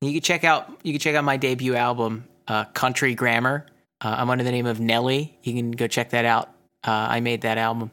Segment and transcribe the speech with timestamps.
[0.00, 3.66] You can check out you can check out my debut album, uh, Country Grammar.
[4.00, 5.36] Uh, I'm under the name of Nelly.
[5.42, 6.48] You can go check that out.
[6.86, 7.90] Uh, I made that album.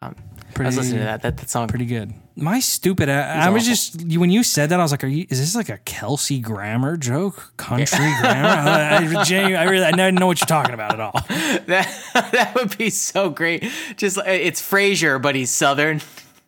[0.00, 0.16] Um,
[0.58, 1.22] I was listening to that.
[1.22, 1.68] That, that song.
[1.68, 2.12] Pretty good.
[2.36, 3.10] My stupid.
[3.10, 5.26] I, I was just when you said that, I was like, "Are you?
[5.28, 7.52] Is this like a Kelsey Grammer joke?
[7.58, 8.48] Country grammar?
[8.48, 11.12] I, I, genu- I really, I didn't know what you're talking about at all.
[11.66, 11.86] That
[12.32, 13.70] that would be so great.
[13.96, 16.00] Just it's Frasier, but he's Southern.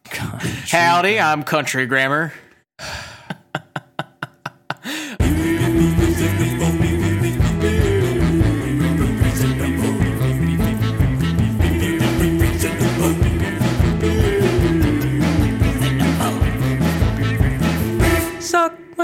[0.08, 2.32] Howdy, I'm Country Grammar.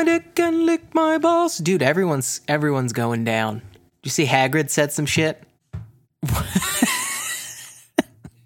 [0.00, 1.82] My dick and lick my balls, dude.
[1.82, 3.60] Everyone's everyone's going down.
[4.02, 5.42] You see, Hagrid said some shit.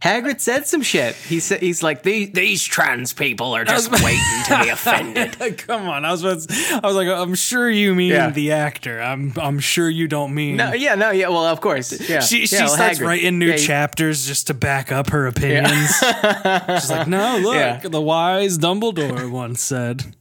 [0.03, 1.15] Hagrid said some shit.
[1.15, 5.39] He said he's like these these trans people are just waiting to be offended.
[5.67, 8.29] Come on, I was, about to- I was like, I'm sure you mean Yeah.
[8.31, 9.01] the actor.
[9.01, 10.57] I'm, I'm sure you don't mean.
[10.57, 11.29] No, yeah, no, yeah.
[11.29, 12.21] Well, of course, yeah.
[12.21, 13.07] She, she well, starts Hagrid.
[13.07, 15.97] writing new Yeah, chapters just to back up her opinions.
[15.99, 17.79] She's like, no, look, Yeah.
[17.79, 20.15] the wise Dumbledore once said.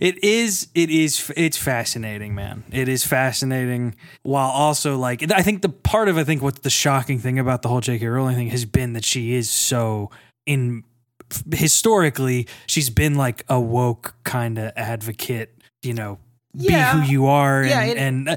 [0.00, 2.64] It is, it is, it's fascinating, man.
[2.72, 6.70] It is fascinating while also like, I think the part of, I think what's the
[6.70, 8.06] shocking thing about the whole J.K.
[8.06, 10.10] Rowling thing has been that she is so
[10.46, 10.82] in,
[11.52, 16.18] historically, she's been like a woke kind of advocate, you know,
[16.54, 16.94] Yeah.
[16.94, 17.64] be who you are.
[17.64, 18.36] Yeah, and, it- and uh,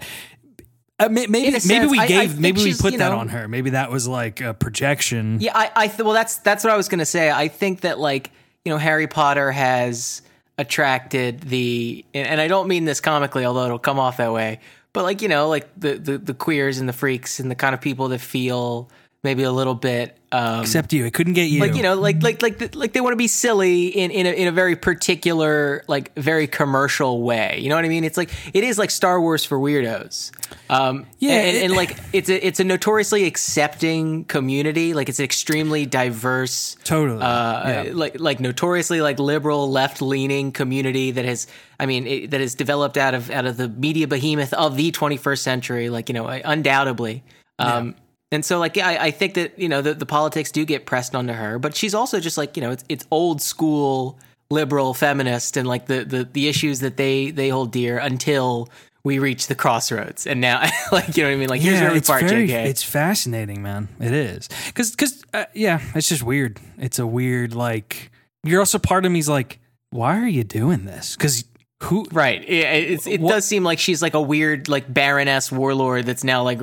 [1.00, 3.30] uh, may- maybe maybe sense, we I- I gave maybe we put that know- on
[3.30, 3.48] her.
[3.48, 5.38] Maybe that was like a projection.
[5.40, 7.30] Yeah, I, I th- well, that's that's what I was gonna say.
[7.30, 8.32] I think that like
[8.66, 10.24] you know Harry Potter has
[10.58, 14.60] attracted the, and, I don't mean this comically, although it'll come off that way.
[14.94, 17.76] But like you know, like the the, the queers and the freaks and the kind
[17.76, 18.90] of people that feel
[19.24, 20.18] maybe a little bit.
[20.30, 21.62] Um, Except you, it couldn't get you.
[21.62, 24.26] like you know like like like the, like they want to be silly in in
[24.26, 27.60] a, in a very particular like very commercial way.
[27.62, 28.04] You know what i mean?
[28.04, 30.32] It's like it is like star wars for weirdos.
[30.70, 34.94] Um Yeah, and, it- and, like it's a it's a notoriously accepting community.
[34.94, 37.92] Like it's extremely diverse Totally, uh yeah.
[37.94, 41.48] like like notoriously like liberal left leaning community that has
[41.80, 44.92] i mean it, that has developed out of out of the media behemoth of the
[44.92, 45.90] 21st century.
[45.90, 47.24] Like you know undoubtedly.
[47.60, 47.96] Um
[48.32, 50.86] and so, like, yeah, I, I think that you know the, the politics do get
[50.86, 54.94] pressed onto her, but she's also just like you know it's it's old school liberal
[54.94, 58.70] feminist and like the the, the issues that they they hold dear until
[59.08, 60.28] we reach the crossroads.
[60.28, 60.60] And now,
[60.92, 61.50] like you know what I mean?
[61.50, 62.66] Like here's where we it's part, very, JK.
[62.66, 63.88] it's fascinating, man.
[64.00, 66.60] It is because because uh, yeah, it's just weird.
[66.78, 68.12] It's a weird like.
[68.44, 71.16] You're also part of me's like, why are you doing this?
[71.16, 71.44] Because
[71.84, 72.06] who?
[72.12, 72.48] Right.
[72.48, 76.44] Yeah, it's, it does seem like she's like a weird, like baroness warlord that's now
[76.44, 76.60] like.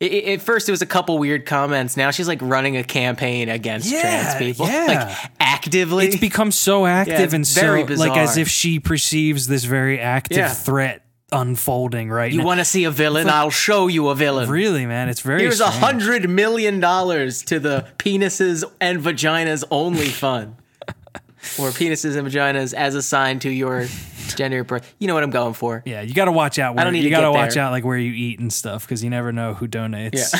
[0.00, 1.96] I- i at first, it was a couple weird comments.
[1.96, 4.86] Now she's like running a campaign against Yeah, trans people, yeah.
[5.08, 6.06] like actively.
[6.06, 9.98] It's become so active it's and so very like as if she perceives this very
[10.00, 10.48] active Yeah.
[10.52, 11.02] threat
[11.32, 13.28] unfolding right you want to see a villain?
[13.28, 14.48] I'll show you a villain.
[14.48, 15.40] Really, man, it's very.
[15.42, 20.54] Here's a hundred million dollars to the penises and vaginas only fund,
[21.58, 23.86] or penises and vaginas as assigned to your
[24.34, 24.64] gender.
[24.64, 24.94] birth.
[24.98, 25.82] You know what I'm going for.
[25.86, 26.74] Yeah, you got to watch out.
[26.74, 27.64] Where, don't need you got to watch there.
[27.64, 30.32] out like where you eat and stuff because you never know who donates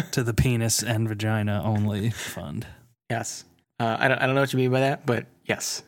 [0.12, 2.66] to the penis and vagina only fund.
[3.10, 3.44] Yes.
[3.80, 4.18] Uh, I don't.
[4.18, 5.82] I don't know what you mean by that, but yes.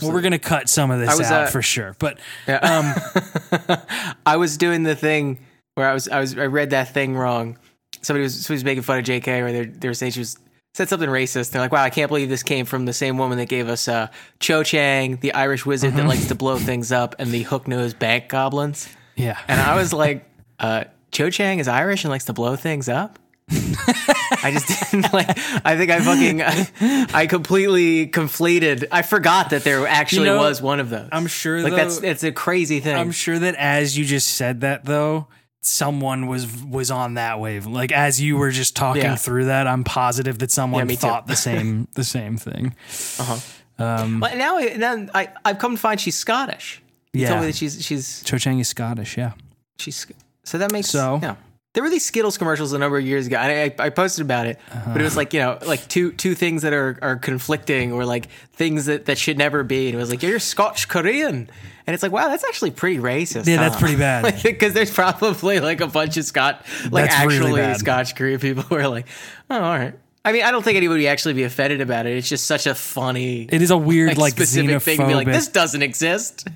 [0.00, 2.58] Well, we're gonna cut some of this was, out uh, for sure, but Yeah.
[2.58, 3.78] Um,
[4.26, 5.40] I was doing the thing
[5.74, 7.58] where I was, I was, I read that thing wrong.
[8.00, 10.38] Somebody was, somebody was making fun of JK, or they're, they were saying she was
[10.74, 11.50] said something racist.
[11.50, 13.88] They're like, "Wow, I can't believe this came from the same woman that gave us
[13.88, 14.08] uh,
[14.40, 17.98] Cho Chang, the Irish wizard that likes to blow things up, and the hook nosed
[17.98, 20.24] bank goblins." yeah, And I was like,
[20.58, 23.18] uh, "Cho Chang is Irish and likes to blow things up."
[23.50, 25.28] I just didn't like.
[25.64, 26.42] I think I fucking,
[27.14, 28.86] I completely conflated.
[28.90, 31.08] I forgot that there actually know, was one of those.
[31.12, 32.96] I'm sure like though- that's it's a crazy thing.
[32.96, 35.26] I'm sure that as you just said that though,
[35.62, 37.66] someone was was on that wave.
[37.66, 39.16] Like as you were just talking Yeah.
[39.16, 41.00] through that, I'm positive that someone me too.
[41.00, 42.74] thought the same the same thing.
[43.18, 43.38] Uh-huh.
[43.78, 46.82] Um, but now, now I, I've come to find she's Scottish.
[47.12, 47.28] You Yeah.
[47.30, 49.32] told me that she's she's Cho Chang is Scottish, yeah.
[49.78, 50.06] she's
[50.44, 51.20] so that makes So?
[51.22, 51.36] yeah.
[51.74, 53.38] There were these Skittles commercials a number of years ago.
[53.38, 55.20] I, I posted about it, but it was uh-huh.
[55.20, 59.06] like you know like two two things that are are conflicting or like things that
[59.06, 59.86] that should never be.
[59.86, 61.48] And it was like you're Scotch Korean,
[61.86, 63.46] and it's like wow that's actually pretty racist.
[63.46, 64.40] Yeah, that's pretty bad.
[64.42, 67.76] because there's probably like a bunch of Scot like That's actually bad.
[67.78, 69.06] Scotch Korean people who are like
[69.50, 69.94] oh all right.
[70.24, 72.16] I mean, I don't think anybody would actually be offended about it.
[72.16, 75.26] It's just such a funny, It is a weird like, specific thing to be like,
[75.26, 76.46] this doesn't exist,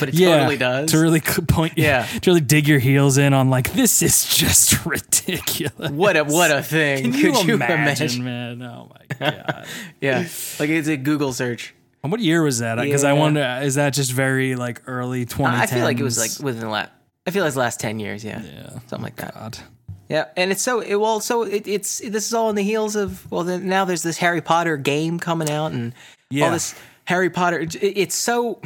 [0.00, 0.90] but it yeah, totally does.
[0.90, 2.04] To really point, Yeah.
[2.22, 4.84] to really dig your heels in on like this is just
[5.22, 5.92] ridiculous.
[5.92, 7.12] what a what a thing!
[7.12, 8.24] Can you you imagine, imagine?
[8.24, 8.62] man?
[8.62, 9.66] Oh my god!
[10.00, 10.26] Yeah,
[10.58, 11.74] like it's a Google search.
[12.02, 12.76] What year was that?
[12.78, 15.46] Because I wonder, uh, is that just very like early 2010s?
[15.54, 16.90] I feel like it was like within the last.
[17.26, 18.24] I feel like it's the last ten years.
[18.24, 18.70] Yeah, Yeah.
[18.70, 19.34] something like that.
[19.34, 19.58] God.
[20.08, 21.20] Yeah, and it's so it, well.
[21.20, 23.44] So it, it's this is all in the heels of well.
[23.44, 25.94] Then now there's this Harry Potter game coming out, and
[26.30, 26.46] Yeah.
[26.46, 27.60] all this Harry Potter.
[27.60, 28.60] It, it's so.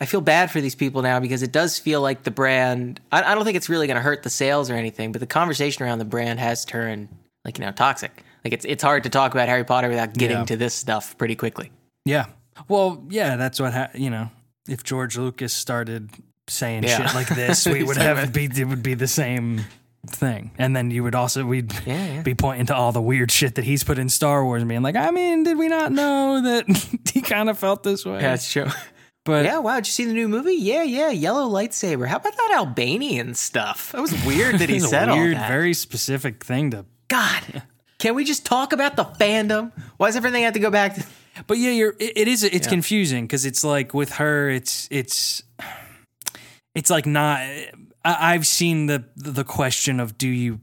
[0.00, 3.00] I feel bad for these people now because it does feel like the brand.
[3.10, 5.26] I, I don't think it's really going to hurt the sales or anything, but the
[5.26, 7.08] conversation around the brand has turned
[7.44, 8.22] like you know toxic.
[8.44, 10.44] Like it's it's hard to talk about Harry Potter without getting Yeah.
[10.44, 11.72] to this stuff pretty quickly.
[12.04, 12.26] Yeah.
[12.68, 14.30] Well, yeah, that's what ha- you know.
[14.68, 16.10] If George Lucas started
[16.48, 17.06] saying Yeah.
[17.06, 19.64] shit like this, we would have be it would be the same
[20.08, 22.22] thing, and then you would also we'd Yeah, yeah.
[22.22, 24.82] be pointing to all the weird shit that he's put in Star Wars and being
[24.82, 28.20] like, I mean, did we not know that he kind of felt this way?
[28.20, 28.66] Yeah, it's true.
[29.24, 29.76] but Yeah, wow.
[29.76, 30.54] Did you see the new movie?
[30.54, 31.10] Yeah, yeah.
[31.10, 32.06] Yellow lightsaber.
[32.06, 33.90] How about that Albanian stuff?
[33.92, 35.48] That was weird that he said a weird, all that.
[35.48, 37.62] very specific thing to God,
[37.98, 39.72] can we just talk about the fandom?
[39.96, 41.04] Why does everything have to go back to?
[41.46, 41.94] But yeah, you're.
[41.98, 42.42] It, it is.
[42.44, 42.70] It's Yeah.
[42.70, 45.42] confusing because it's like with her, it's it's
[46.74, 47.40] it's like not.
[48.04, 50.60] I, I've seen the the question of do you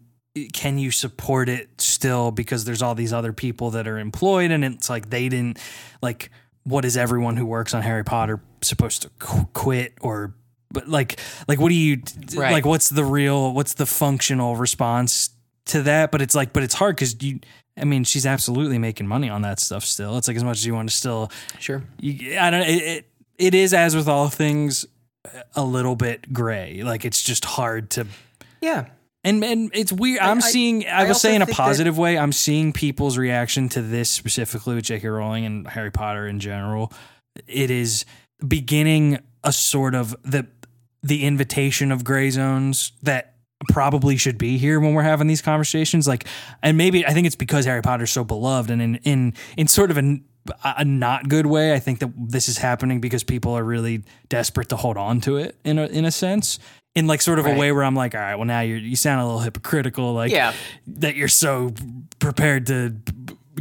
[0.52, 4.66] can you support it still because there's all these other people that are employed and
[4.66, 5.60] it's like they didn't
[6.02, 6.32] like
[6.64, 10.34] what is everyone who works on Harry Potter supposed to qu- quit or
[10.72, 12.02] but like like what do you
[12.36, 12.52] Right.
[12.52, 15.30] like what's the real what's the functional response
[15.68, 17.40] to that but it's like but it's hard because you
[17.78, 20.66] I mean she's absolutely making money on that stuff still it's like as much as
[20.66, 21.84] you want to still Sure.
[22.00, 23.06] you, I don't it, it
[23.38, 24.86] it is as with all things
[25.56, 28.08] a little bit gray like it's just hard to
[28.62, 28.86] Yeah.
[29.24, 30.20] and and it's weird.
[30.20, 30.86] I'm I- seeing.
[30.86, 32.18] I, I will say in a think that- positive way.
[32.18, 35.08] I'm seeing people's reaction to this specifically with J.K.
[35.08, 36.92] Rowling and Harry Potter in general.
[37.48, 38.04] It is
[38.46, 40.46] beginning a sort of the
[41.02, 43.33] the invitation of gray zones that
[43.70, 46.08] probably should be here when we're having these conversations.
[46.08, 46.28] Like,
[46.62, 49.92] and maybe I think it's because Harry Potter's so beloved, and in in in sort
[49.92, 50.20] of a
[50.64, 51.74] a not good way.
[51.74, 55.38] I think that this is happening because people are really desperate to hold on to
[55.38, 56.60] it in a in a sense.
[56.96, 58.96] In like sort of a way where I'm like, all right, well now you're you
[58.96, 60.54] sound a little hypocritical, like Yeah.
[60.86, 61.74] that you're so
[62.20, 62.94] prepared to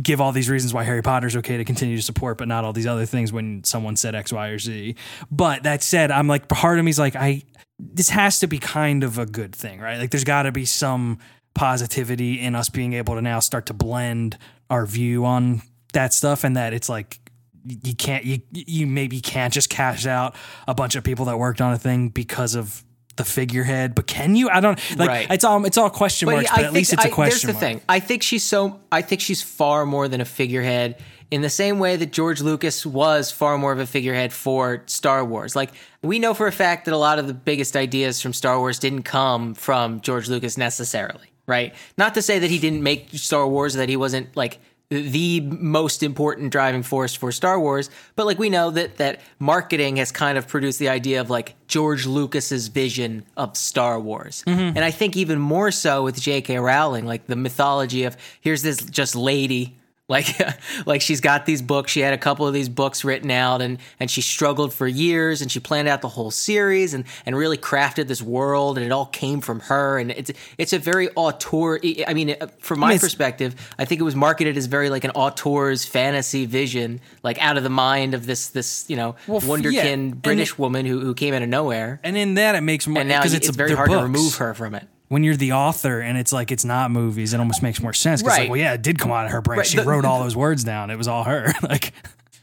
[0.03, 2.73] give all these reasons why Harry Potter's okay to continue to support, but not all
[2.73, 4.97] these other things when someone said X, Y, or Z.
[5.31, 7.43] But that said, I'm like, part of me's like, I
[7.85, 9.99] this has to be kind of a good thing, right?
[9.99, 11.19] Like, there's got to be some
[11.55, 14.39] positivity in us being able to now start to blend
[14.71, 15.63] our view on
[15.93, 17.21] that stuff, and that it's like
[17.67, 20.35] you can't you you maybe can't just cash out
[20.67, 22.83] a bunch of people that worked on a thing because of
[23.17, 25.27] the figurehead but can you i don't like Right.
[25.31, 27.61] it's all it's all question marks but, yeah, at least it's a I- question There's
[27.61, 27.79] the mark.
[27.79, 27.87] thing.
[27.89, 28.81] I think she's so.
[28.91, 30.97] I think she's far more than a figurehead.
[31.33, 35.25] In the same way that George Lucas was far more of a figurehead for Star
[35.25, 35.57] Wars.
[35.57, 35.71] Like
[36.03, 38.79] we know for a fact that a lot of the biggest ideas from Star Wars
[38.79, 41.75] didn't come from George Lucas necessarily, right?
[41.97, 46.03] Not to say that he didn't make Star Wars, that he wasn't like the most
[46.03, 50.37] important driving force for Star Wars, but like we know that that marketing has kind
[50.37, 54.45] of produced the idea of like George Lucas's vision of Star Wars.
[54.47, 54.77] Mm-hmm.
[54.77, 56.59] And I think even more so with J.K.
[56.59, 59.79] Rowling, like the mythology of here's this just lady
[60.13, 60.27] like
[60.87, 61.91] like she's got these books.
[61.91, 65.43] She had a couple of these books written out and and she struggled for years
[65.43, 68.93] and she planned out the whole series and and really crafted this world and it
[68.93, 72.89] all came from her and it's it's a very auteur i mean uh, from my
[72.91, 77.43] it's- perspective i think it was marketed as very like an auteur's fantasy vision like
[77.43, 80.85] out of the mind of this this you know Well, wonderkin yeah, british it- woman
[80.87, 82.01] who, who came out of nowhere.
[82.05, 84.37] And in that it makes more and now because it's, it's, very hard to remove
[84.37, 87.63] her from it when you're the author and it's like it's not movies it almost
[87.63, 88.23] makes more sense.
[88.23, 88.41] Right.
[88.43, 90.21] like well yeah it did come out of her brain Right, she the- wrote all
[90.25, 91.93] those words down it was all her like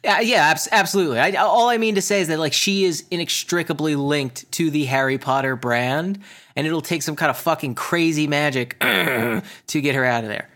[0.04, 1.20] Yeah, yeah, abs- absolutely.
[1.20, 4.86] I, all I mean to say is that like she is inextricably linked to the
[4.86, 6.20] Harry Potter brand,
[6.56, 9.42] and it'll take some kind of fucking crazy magic to
[9.82, 10.48] get her out of there.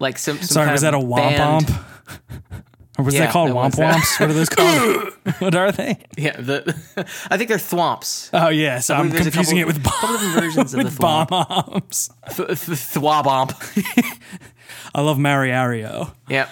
[0.00, 0.38] Like some.
[0.38, 2.64] some sorry was that a womp band- womp
[2.98, 6.36] or was Yeah, that called womp womps what are those called what are they Yeah,
[6.40, 6.74] the.
[7.30, 8.30] I think they're thwomps.
[8.34, 10.84] oh yeah so i'm believe there's a confusing it with bomb, couple different versions of
[10.84, 11.28] the thwomp.
[11.28, 14.20] bombs Th- th- Thwabomp.
[14.94, 16.48] i love mariario Yep.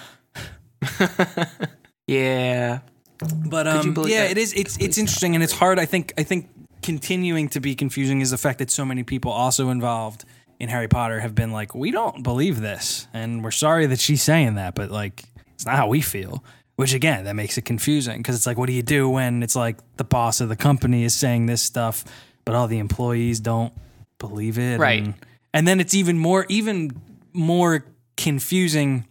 [2.06, 2.80] yeah.
[3.18, 4.32] But um, yeah, that?
[4.32, 4.52] it is.
[4.52, 5.78] It's it's interesting, and it's hard.
[5.78, 6.12] I think.
[6.18, 6.48] I think
[6.82, 10.24] continuing to be confusing is the fact that so many people also involved
[10.60, 14.22] in Harry Potter have been like, we don't believe this, and we're sorry that she's
[14.22, 15.24] saying that, but like,
[15.56, 16.44] it's not how we feel.
[16.76, 19.56] Which again, that makes it confusing because it's like, what do you do when it's
[19.56, 22.04] like the boss of the company is saying this stuff,
[22.44, 23.72] but all the employees don't
[24.18, 25.02] believe it, Right.
[25.02, 25.14] And,
[25.54, 26.90] and then it's even more, even
[27.32, 27.86] more
[28.18, 29.06] confusing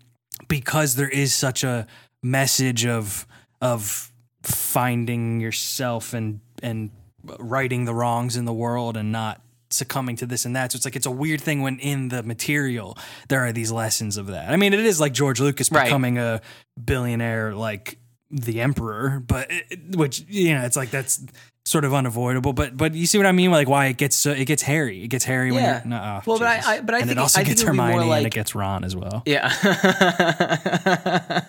[0.47, 1.87] because there is such a
[2.21, 3.25] message of
[3.61, 4.11] of
[4.43, 6.91] finding yourself and and
[7.39, 10.71] righting the wrongs in the world and not succumbing to this and that.
[10.71, 12.97] So it's like it's a weird thing when in the material
[13.29, 14.49] there are these lessons of that.
[14.49, 15.85] I mean, it is like George Lucas Right.
[15.85, 16.41] becoming a
[16.83, 17.97] billionaire like
[18.31, 21.23] the emperor, but it, which you know, it's like that's
[21.63, 22.53] sort of unavoidable.
[22.53, 23.49] But but you see what I mean?
[23.51, 25.03] Like why it gets so, it gets hairy.
[25.03, 27.17] It gets hairy when you're no, oh, Well, but I- I- but I and think
[27.17, 29.23] it also I gets it would be Hermione and it gets Ron as well.
[29.25, 29.51] Yeah.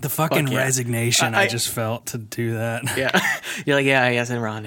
[0.00, 0.58] The fucking Fuck yeah.
[0.58, 2.84] resignation I, I- just felt to do that.
[2.96, 3.10] yeah.
[3.66, 4.64] You're like, yeah, yes, and Ron.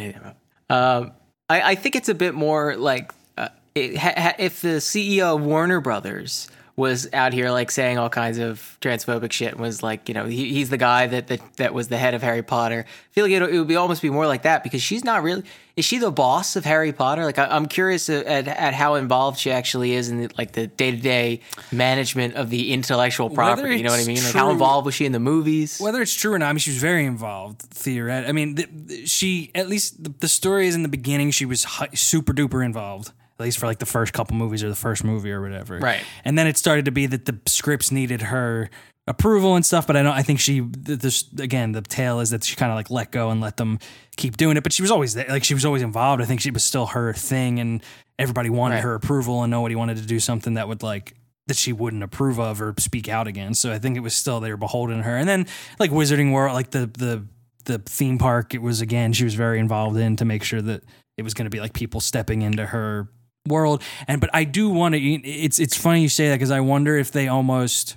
[0.70, 1.12] Um,
[1.50, 5.42] I, I think it's a bit more like uh, it, ha, if the CEO of
[5.42, 6.48] Warner Brothers
[6.80, 10.26] was out here like saying all kinds of transphobic shit and was like, you know,
[10.26, 12.86] he, he's the guy that, that that was the head of Harry Potter.
[12.88, 15.22] I feel like it, it would be almost be more like that because she's not
[15.22, 15.44] really.
[15.76, 17.24] Is she the boss of Harry Potter?
[17.26, 20.68] Like, I, I'm curious at, at how involved she actually is in the, like the
[20.68, 23.78] day to day management of the intellectual property.
[23.78, 24.24] You know what I mean?
[24.24, 25.80] Like, how involved was she in the movies?
[25.80, 27.62] Whether it's true or not, I mean, she was very involved.
[27.62, 31.32] Theoretically, I mean, th- th- she at least the, the story is in the beginning.
[31.32, 34.70] She was hi- super duper involved, at least for like the first couple movies or
[34.70, 35.80] the first movie or whatever.
[35.80, 36.04] Right.
[36.26, 38.70] And then it started to be that the scripts needed her
[39.08, 39.88] approval and stuff.
[39.88, 40.14] But I don't.
[40.14, 41.72] I think she this again.
[41.72, 43.80] The tale is that she kind of like let go and let them
[44.18, 44.64] keep doing it.
[44.64, 45.26] But she was always there.
[45.30, 46.22] Like she was always involved.
[46.22, 47.82] I think she was still her thing, and
[48.18, 48.84] everybody wanted Right.
[48.84, 51.16] her approval, and nobody wanted to do something that would like
[51.48, 53.62] that she wouldn't approve of or speak out against.
[53.62, 55.16] So I think it was still they were beholden to her.
[55.16, 55.48] And then
[55.80, 57.26] like Wizarding World, like the the
[57.66, 60.84] the theme park, it was again she was very involved in to make sure that
[61.18, 63.10] it was going to be like people stepping into her
[63.48, 63.82] world.
[64.08, 65.00] And but I do want to.
[65.00, 67.96] It's it's funny you say that because I wonder if they almost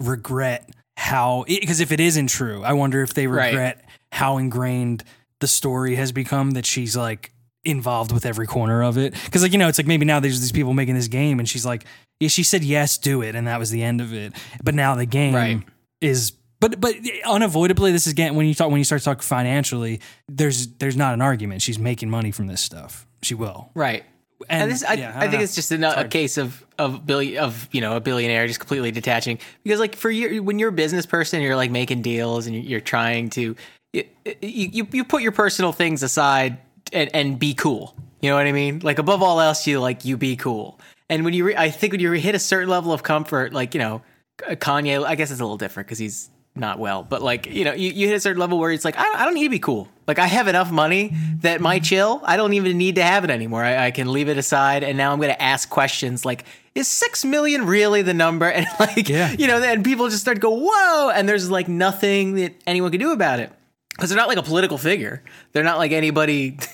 [0.00, 3.46] regret how because if it isn't true, I wonder if they Right.
[3.48, 5.04] regret how ingrained
[5.40, 7.32] the story has become that she's like
[7.64, 9.14] involved with every corner of it.
[9.24, 11.48] Because like you know, it's like maybe now there's these people making this game, and
[11.48, 11.84] she's like,
[12.20, 14.32] yeah, she said yes, do it, and that was the end of it.
[14.62, 15.62] But now the game Right.
[16.00, 16.32] is.
[16.60, 16.94] But but
[17.26, 20.00] unavoidably, this is getting when you talk when you start talking financially.
[20.28, 21.60] There's there's not an argument.
[21.60, 23.06] She's making money from this stuff.
[23.22, 23.70] She will.
[23.74, 24.04] Right.
[24.48, 25.44] And, And this, I, yeah, I, don't think know.
[25.44, 28.90] it's just a, a case of of billion of you know a billionaire just completely
[28.90, 29.38] detaching.
[29.62, 32.64] Because like for your when you're a business person you're like making deals and you're,
[32.64, 33.54] you're trying to
[33.92, 34.04] you,
[34.42, 36.58] you you put your personal things aside
[36.92, 37.94] and and be cool.
[38.20, 38.80] You know what I mean?
[38.80, 40.80] Like above all else you like you be cool.
[41.08, 43.74] And when you re- I think when you hit a certain level of comfort like
[43.74, 44.02] you know
[44.38, 47.72] Kanye I guess it's a little different because he's not well, but like you know,
[47.72, 49.50] you, you hit a certain level where it's like I don't, I don't need to
[49.50, 49.88] be cool.
[50.06, 52.20] Like I have enough money that my chill.
[52.24, 53.64] I don't even need to have it anymore.
[53.64, 56.44] I, I can leave it aside, and now I'm going to ask questions like,
[56.74, 59.32] "Is six million really the number?" And like, Yeah.
[59.32, 62.90] you know, and people just start to go, "Whoa!" And there's like nothing that anyone
[62.92, 63.50] can do about it
[63.90, 65.24] because they're not like a political figure.
[65.52, 66.58] They're not like anybody.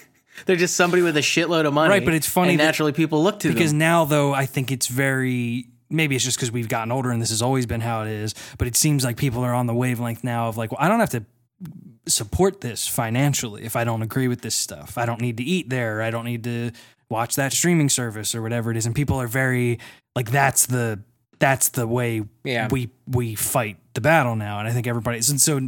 [0.47, 3.23] They're just somebody with a shitload of money, Right, but it's funny And naturally, people
[3.23, 3.55] look to them.
[3.55, 3.79] because them.
[3.79, 7.31] now though I think it's very maybe it's just because we've gotten older and this
[7.31, 8.35] has always been how it is.
[8.59, 11.01] But it seems like people are on the wavelength now of like, well, I don't
[11.01, 11.25] have to
[12.07, 14.97] support this financially if I don't agree with this stuff.
[14.99, 16.03] I don't need to eat there.
[16.03, 16.73] I don't need to
[17.09, 18.87] watch that streaming service or whatever it is.
[18.87, 19.79] And people are very
[20.17, 21.01] like that's the
[21.39, 22.69] that's the way Yeah.
[22.71, 24.59] we we fight the battle now.
[24.59, 25.61] And I think everybody's and so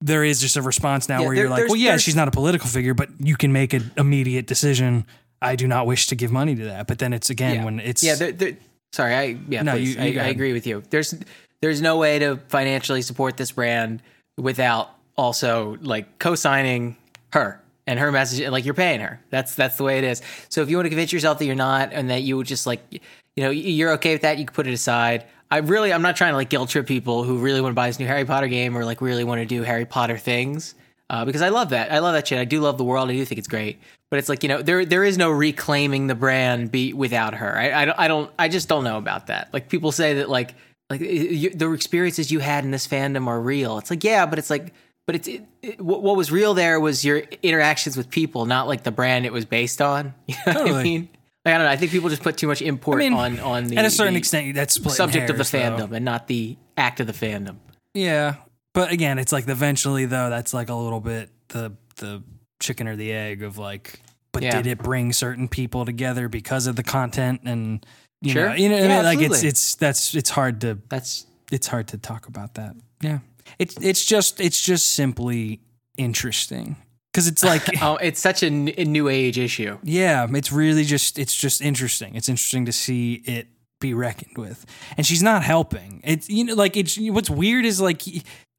[0.00, 2.28] there is just a response now Yeah, where there- you're like, well, yeah, she's not
[2.28, 5.06] a political figure, but you can make an immediate decision.
[5.40, 6.86] I do not wish to give money to that.
[6.86, 7.64] But then it's again yeah.
[7.64, 8.14] when it's yeah.
[8.14, 8.56] There, there,
[8.92, 9.62] sorry, I yeah.
[9.62, 9.96] No, please.
[9.96, 10.82] you- you I, I agree with you.
[10.90, 11.14] There's
[11.60, 14.02] there's no way to financially support this brand
[14.36, 16.96] without also like co-signing
[17.32, 18.46] her and her message.
[18.48, 19.20] Like you're paying her.
[19.30, 20.22] That's that's the way it is.
[20.48, 22.66] So if you want to convince yourself that you're not and that you would just
[22.66, 23.00] like you
[23.44, 25.24] know you're okay with that, you can put it aside.
[25.50, 27.86] I really I'm not trying to like guilt trip people who really want to buy
[27.88, 30.74] this new Harry Potter game or like really want to do Harry Potter things.
[31.08, 31.92] Uh, because I love that.
[31.92, 32.38] I love that shit.
[32.38, 33.08] I do love the world.
[33.08, 33.78] I do think it's great.
[34.10, 37.56] But it's like you know, there there is no reclaiming the brand be without her.
[37.58, 37.98] I, I don't.
[37.98, 38.30] I don't.
[38.38, 39.52] I just don't know about that.
[39.52, 40.54] Like people say that like
[40.90, 43.78] like you, the experiences you had in this fandom are real.
[43.78, 44.72] It's like yeah, but it's like
[45.06, 48.82] but it's it, it, what, was real there was your interactions with people, not like
[48.82, 50.14] the brand it was based on.
[50.26, 51.08] You know what I mean?
[51.44, 51.72] Like I don't know.
[51.72, 53.90] I think people just put too much import I mean, on on the at a
[53.90, 55.86] certain the extent that's subject of the hairs, though.
[55.86, 57.56] fandom and not the act of the fandom.
[57.94, 58.34] Yeah,
[58.76, 62.22] but again, it's like eventually though that's like a little bit the the
[62.60, 63.98] chicken or the egg of like,
[64.32, 64.50] but Yeah.
[64.62, 67.84] did it bring certain people together because of the content and
[68.20, 68.50] you Sure.
[68.50, 69.04] know you know what I mean?
[69.04, 72.76] like it's it's that's it's hard to That's it's hard to talk about that.
[73.00, 73.18] Yeah,
[73.58, 75.60] it's it's just it's just simply
[75.98, 76.76] interesting
[77.12, 79.78] because it's like oh, it's such a, n- a new age issue.
[79.82, 82.14] yeah, it's really just it's just interesting.
[82.14, 83.48] It's interesting to see it
[83.80, 84.64] be reckoned with,
[84.96, 86.00] and she's not helping.
[86.04, 88.02] It's you know like it's what's weird is like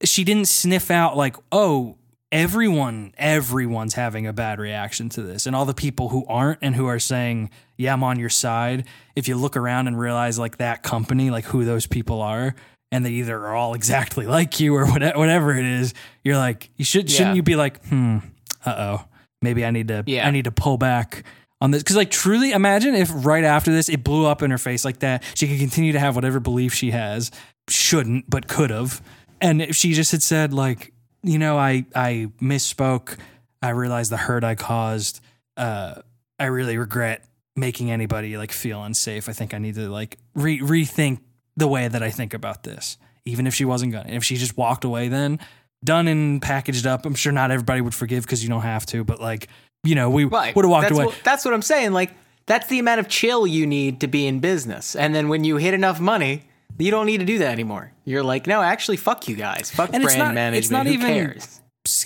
[0.03, 1.97] she didn't sniff out like oh
[2.31, 6.75] everyone everyone's having a bad reaction to this and all the people who aren't and
[6.75, 10.57] who are saying yeah i'm on your side if you look around and realize like
[10.57, 12.53] that company like who those people are
[12.91, 16.69] and they either are all exactly like you or whatever, whatever it is you're like
[16.75, 18.17] you should shouldn't you be like hmm
[18.65, 19.05] uh-oh
[19.41, 20.27] maybe i need to Yeah.
[20.27, 21.23] i need to pull back
[21.59, 24.57] on this because like truly imagine if right after this it blew up in her
[24.57, 27.31] face like that she could continue to have whatever belief she has
[27.67, 29.01] shouldn't but could have
[29.41, 33.17] and if she just had said like, you know, I I misspoke.
[33.61, 35.19] I realized the hurt I caused.
[35.55, 36.01] Uh,
[36.39, 39.27] I really regret making anybody like feel unsafe.
[39.27, 41.19] I think I need to like re- rethink
[41.55, 42.97] the way that I think about this.
[43.25, 45.39] Even if she wasn't gonna, if she just walked away, then
[45.83, 47.05] done and packaged up.
[47.05, 49.47] I'm sure not everybody would forgive because you don't have to, but like
[49.83, 50.55] you know, we Right.
[50.55, 51.05] would have walked that's away.
[51.05, 51.91] What, that's what I'm saying.
[51.93, 52.11] Like
[52.45, 54.95] that's the amount of chill you need to be in business.
[54.95, 56.43] And then when you hit enough money,
[56.77, 57.91] you don't need to do that anymore.
[58.05, 59.71] You're like, no, actually, fuck you guys.
[59.71, 60.63] Fuck And it's brand not- management.
[60.63, 61.61] it's not Who even- cares?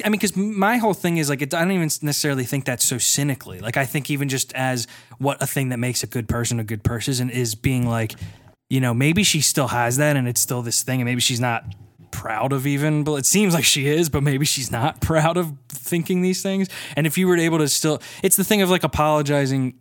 [0.06, 2.82] I mean, because my whole thing is like, it, I don't even necessarily think that
[2.84, 3.60] so cynically.
[3.60, 4.86] Like, I think even just as
[5.18, 8.14] what a thing that makes a good person a good person is being like,
[8.70, 11.40] you know, maybe she still has that and it's still this thing, and maybe she's
[11.40, 11.66] not
[12.12, 15.54] proud of even, but it seems like she is, but maybe she's not proud of
[15.70, 16.68] thinking these things.
[16.96, 19.76] And if you were able to still, it's the thing of like apologizing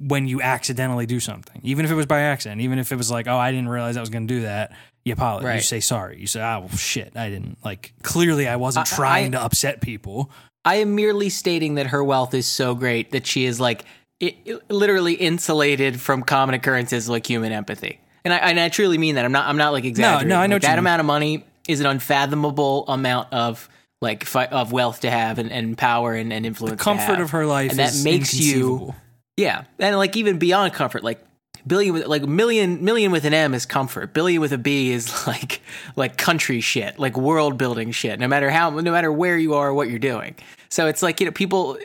[0.00, 3.10] when you accidentally do something, even if it was by accident, even if it was
[3.10, 4.72] like, oh, I didn't realize I was going to do that.
[5.04, 5.56] You apologize.
[5.56, 6.18] You say sorry.
[6.20, 7.92] You say, oh well, shit, I didn't like.
[8.02, 10.30] Clearly, I wasn't I- trying I- to upset people.
[10.64, 13.84] I am merely stating that her wealth is so great that she is like
[14.20, 18.00] i i- literally insulated from common occurrences like human empathy.
[18.24, 19.24] And I, and I truly mean that.
[19.24, 19.46] I'm not.
[19.48, 20.28] I'm not like exaggerating.
[20.28, 23.68] No, no, I know Like, that amount of money is an unfathomable amount of
[24.00, 26.78] like fi- of wealth to have and, and power and, and influence.
[26.78, 28.94] to Comfort of her life and that is makes you.
[29.36, 31.24] Yeah, and like even beyond comfort, like
[31.66, 34.12] billion with like million million with an M is comfort.
[34.14, 35.60] Billion with a B is like
[35.94, 38.18] like country shit, like world building shit.
[38.18, 40.34] No matter how, no matter where you are, or what you're doing.
[40.68, 41.78] So it's like you know people.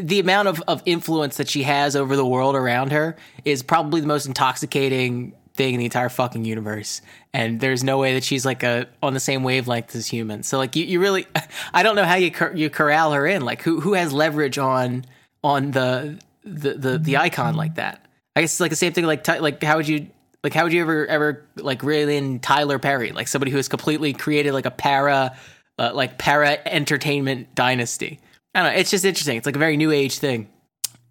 [0.00, 3.14] The amount of, of influence that she has over the world around her
[3.44, 7.02] is probably the most intoxicating thing in the entire fucking universe.
[7.32, 10.46] And there's no way that she's like a on the same wavelength as humans.
[10.46, 11.26] So like you, you really,
[11.74, 13.42] I don't know how you cor- you corral her in.
[13.42, 15.04] Like who who has leverage on
[15.42, 18.06] on the the the, the icon like that.
[18.34, 19.06] I guess it's like the same thing.
[19.06, 20.08] Like like how would you
[20.44, 23.68] like how would you ever ever like reel in Tyler Perry, like somebody who has
[23.68, 25.36] completely created like a para
[25.78, 28.20] uh, like para entertainment dynasty.
[28.54, 28.78] I don't know.
[28.78, 29.36] It's just interesting.
[29.36, 30.48] It's like a very new age thing.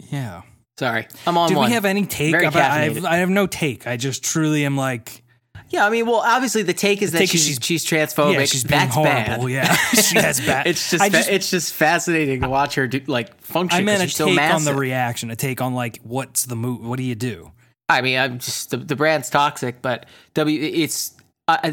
[0.10, 0.42] Yeah.
[0.78, 1.68] Sorry, I'm on Do one.
[1.70, 2.72] we have any take Very about?
[2.72, 3.06] I have.
[3.06, 3.88] I have no take.
[3.88, 5.24] I just truly am like,
[5.70, 8.34] yeah, I mean, well, obviously the take is that take is she's, she's- she's transphobic.
[8.34, 9.46] yeah, she's being That's horrible.
[9.46, 9.50] bad.
[9.52, 10.68] Yeah, she has bad.
[10.68, 13.80] It's just, just it's just fascinating to watch her do, like function.
[13.80, 16.46] I meant 'cause a she's so take on the reaction, a take on like what's
[16.46, 16.86] the move?
[16.86, 17.52] What do you do?
[17.88, 21.14] I mean, I'm just the, the brand's toxic, but W it's
[21.48, 21.72] uh, uh,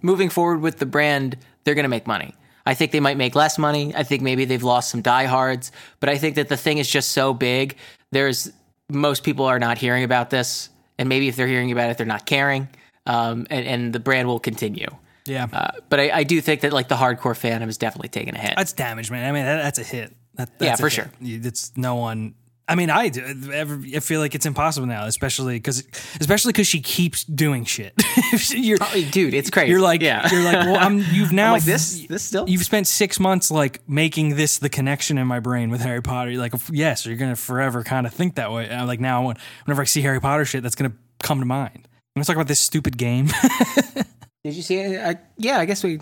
[0.00, 1.36] moving forward with the brand.
[1.64, 2.32] They're going to make money.
[2.68, 3.94] I think they might make less money.
[3.96, 7.12] I think maybe they've lost some diehards, but I think that the thing is just
[7.12, 7.76] so big.
[8.12, 8.52] There's
[8.90, 12.06] most people are not hearing about this, and maybe if they're hearing about it, they're
[12.06, 12.68] not caring,
[13.06, 14.88] um, and, and the brand will continue.
[15.24, 18.34] Yeah, Uh, but I, I do think that like the hardcore fandom is definitely taking
[18.34, 18.54] a hit.
[18.56, 19.28] that's damage, man.
[19.28, 20.14] I mean, that, that's a hit.
[20.34, 20.94] That, Yeah, that's a for hit.
[20.94, 21.10] sure.
[21.48, 22.34] It's no one.
[22.68, 23.24] I mean, I do.
[23.96, 25.84] I feel like it's impossible now, especially because,
[26.20, 27.94] especially because she keeps doing shit.
[28.50, 29.70] you're, Oh, dude, it's crazy.
[29.70, 30.98] you're like, yeah, you're like, well, I'm.
[31.10, 32.06] You've now I'm like this.
[32.06, 32.48] This still.
[32.48, 36.30] You've spent six months like making this the connection in my brain with Harry Potter.
[36.30, 38.68] You're like, yes, you're gonna forever kind of think that way.
[38.68, 39.32] And I'm like now,
[39.64, 41.88] whenever I see Harry Potter shit, that's gonna come to mind.
[41.88, 43.28] I'm gonna talk about this stupid game.
[44.44, 45.00] Did you see it?
[45.00, 46.00] I, yeah, I guess we.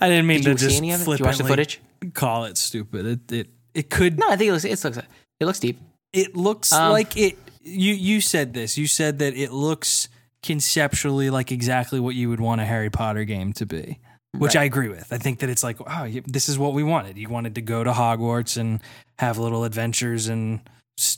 [0.00, 1.04] I didn't mean Did you to see just any of it?
[1.04, 1.80] Did you watch the footage?
[2.14, 3.06] call it stupid.
[3.06, 4.18] It it it could.
[4.18, 4.64] No, I think it looks.
[4.64, 4.98] It looks.
[5.40, 5.80] It looks deep.
[6.12, 7.38] It looks Um, like it.
[7.62, 8.78] You you said this.
[8.78, 10.08] You said that it looks
[10.42, 13.98] conceptually like exactly what you would want a Harry Potter game to be.
[14.32, 14.62] Which Right.
[14.62, 15.12] I agree with.
[15.12, 17.16] I think that it's like, oh, this is what we wanted.
[17.16, 18.80] You wanted to go to Hogwarts and
[19.18, 20.60] have little adventures and,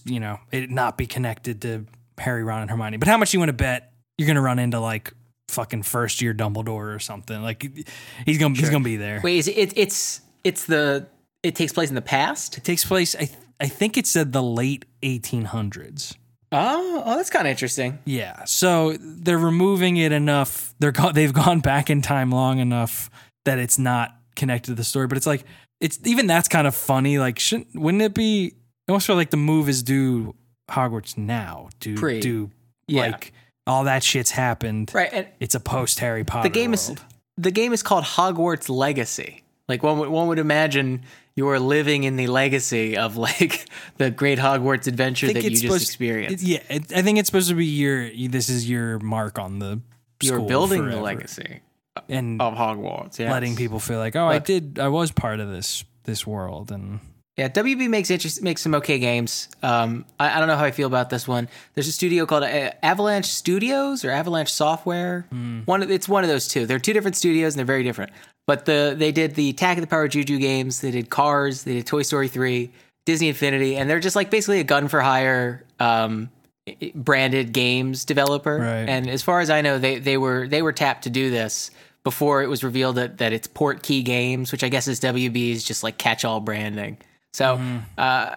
[0.04, 1.86] you know, it not be connected to
[2.18, 2.98] Harry, Ron, and Hermione.
[2.98, 5.12] But how much you want to bet you're going to run into like
[5.48, 7.42] fucking first year Dumbledore or something?
[7.42, 7.62] Like
[8.24, 9.20] he's going to he's going to be there.
[9.22, 9.72] Wait, is it, it?
[9.76, 11.08] It's it's the.
[11.42, 12.58] It takes place in the past.
[12.58, 13.28] It takes place, I,
[13.60, 16.16] I think it said the late 1800s.
[16.52, 17.98] Oh, oh, that's kind of interesting.
[18.04, 18.44] Yeah.
[18.44, 20.74] So they're removing it enough.
[20.80, 23.10] They're go- they've gone back in time long enough
[23.44, 25.06] that it's not connected to the story.
[25.06, 25.44] But it's like
[25.80, 27.18] it's even that's kind of funny.
[27.18, 28.54] Like, shouldn't wouldn't it be?
[28.88, 30.34] I almost feel like the move is due
[30.68, 31.68] Hogwarts now.
[31.78, 32.18] Do Pre.
[32.20, 32.50] do
[32.88, 33.02] Yeah.
[33.02, 33.32] like
[33.66, 34.90] all that shit's happened.
[34.92, 36.48] Right, and It's a post Harry Potter.
[36.48, 36.92] the game is
[37.36, 39.44] the game is called Hogwarts Legacy.
[39.68, 41.02] Like one would one would imagine
[41.36, 43.64] you are living in the legacy of like
[43.98, 46.42] the great Hogwarts adventure that you just supposed- experienced.
[46.44, 48.10] it- yeah, it, I think it's supposed to be your.
[48.28, 49.80] This is your mark on the.
[50.22, 51.60] You're building the legacy
[52.08, 53.18] and of Hogwarts.
[53.18, 53.30] Yes.
[53.30, 54.78] letting people feel like, oh, I did.
[54.78, 57.00] I was part of this this world, and
[57.36, 59.48] Yeah, WB makes interest, makes some okay games.
[59.62, 61.48] Um, I, I don't know how I feel about this one.
[61.74, 65.26] There's a studio called uh, Avalanche Studios or Avalanche Software.
[65.64, 66.66] One, of, it's one of those two.
[66.66, 68.12] They're two different studios and they're very different.
[68.46, 70.80] But the they did the Tak and the Power of Juju games.
[70.80, 71.62] They did Cars.
[71.62, 72.72] They did Toy Story three,
[73.06, 76.30] Disney Infinity, and they're just like basically a gun for hire um,
[76.94, 78.58] branded games developer.
[78.58, 78.88] Right.
[78.88, 81.70] And as far as I know, they they were they were tapped to do this
[82.02, 85.82] before it was revealed that that it's Portkey Games, which I guess is WB's just
[85.84, 86.98] like catch-all branding.
[87.32, 87.76] So, Mm-hmm.
[87.98, 88.34] uh,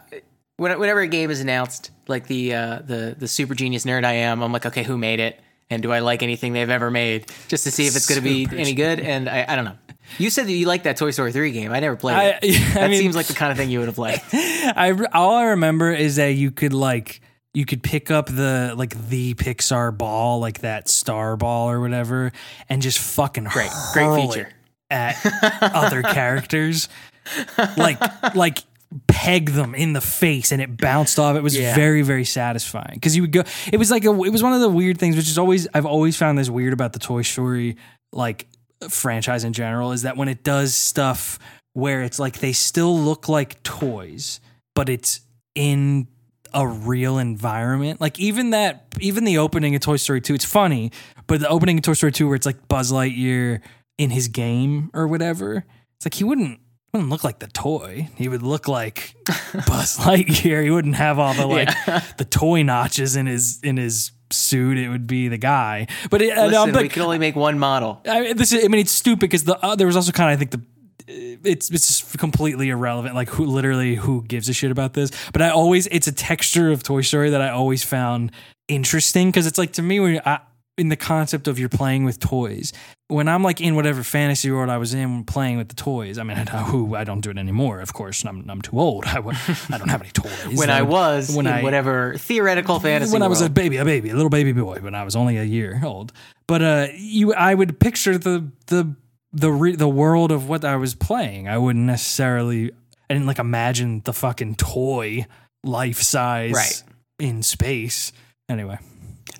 [0.58, 4.14] when- whenever a game is announced, like the uh, the the super genius nerd I
[4.14, 7.32] am, I'm like, okay, who made it, and do I like anything they've ever made,
[7.48, 9.00] just to see if it's going to be Super any good.
[9.00, 9.78] And I, I don't know.
[10.20, 11.72] You said that you liked that Toy Story 3 game.
[11.72, 12.44] I never played I- it.
[12.76, 14.26] I that mean- seems like the kind of thing you would have liked.
[14.34, 17.22] I all I remember is that you could like
[17.56, 22.32] you could pick up the like the Pixar ball, like that star ball or whatever,
[22.70, 24.50] and just fucking Great, great feature.
[24.92, 25.16] at
[25.62, 26.90] other characters,
[27.78, 28.00] like
[28.36, 28.60] like
[29.08, 31.36] peg them in the face and it bounced off.
[31.36, 31.76] It was Yeah.
[31.76, 33.44] very very satisfying because you would go.
[33.72, 35.86] It was like a, it was one of the weird things, which is always I've
[35.86, 37.78] always found this weird about the Toy Story
[38.12, 38.48] like
[38.90, 41.40] franchise in general is that when it does stuff
[41.74, 44.40] where it's like they still look like toys,
[44.76, 45.22] but it's
[45.56, 46.08] in
[46.54, 48.00] a real environment.
[48.00, 50.92] Like even that, even the opening of Toy Story 2, it's funny,
[51.26, 53.62] but the opening of Toy Story 2 where it's like Buzz Lightyear
[53.98, 55.66] in his game or whatever,
[55.98, 56.60] it's like he wouldn't
[56.94, 58.08] wouldn't look like the toy.
[58.16, 60.64] He would look like Buzz Lightyear.
[60.64, 61.70] He wouldn't have all the like
[62.18, 64.78] the toy notches in his in his suit.
[64.78, 65.88] It would be the guy.
[66.12, 68.02] But it, Listen, I'm we like, could only make one model.
[68.08, 70.32] I mean, this is, I mean, it's stupid because the uh, there was also kind
[70.32, 70.62] of I think the
[71.08, 73.16] it's it's just completely irrelevant.
[73.16, 75.12] Like who literally who gives a shit about this?
[75.32, 78.32] But I always it's a texture of Toy Story that I always found
[78.68, 80.42] interesting because it's like to me when I,
[80.78, 82.74] in the concept of you're playing with toys.
[83.08, 86.24] When I'm like in whatever fantasy world I was in playing with the toys, I
[86.24, 87.80] mean, I, who I don't do it anymore.
[87.80, 89.06] Of course, I'm I'm too old.
[89.08, 90.58] I, I don't have any toys.
[90.58, 93.86] When I was when in I- whatever theoretical fantasy when I was a baby, a
[93.86, 96.12] baby, a little baby boy, when I was only a year old.
[96.48, 98.96] But uh, you, I would picture the the
[99.32, 101.48] the re- the world of what I was playing.
[101.48, 102.72] I wouldn't necessarily.
[103.10, 105.28] I didn't like imagine the fucking toy
[105.64, 106.84] life size Right.
[107.20, 108.12] in space.
[108.50, 108.80] Anyway,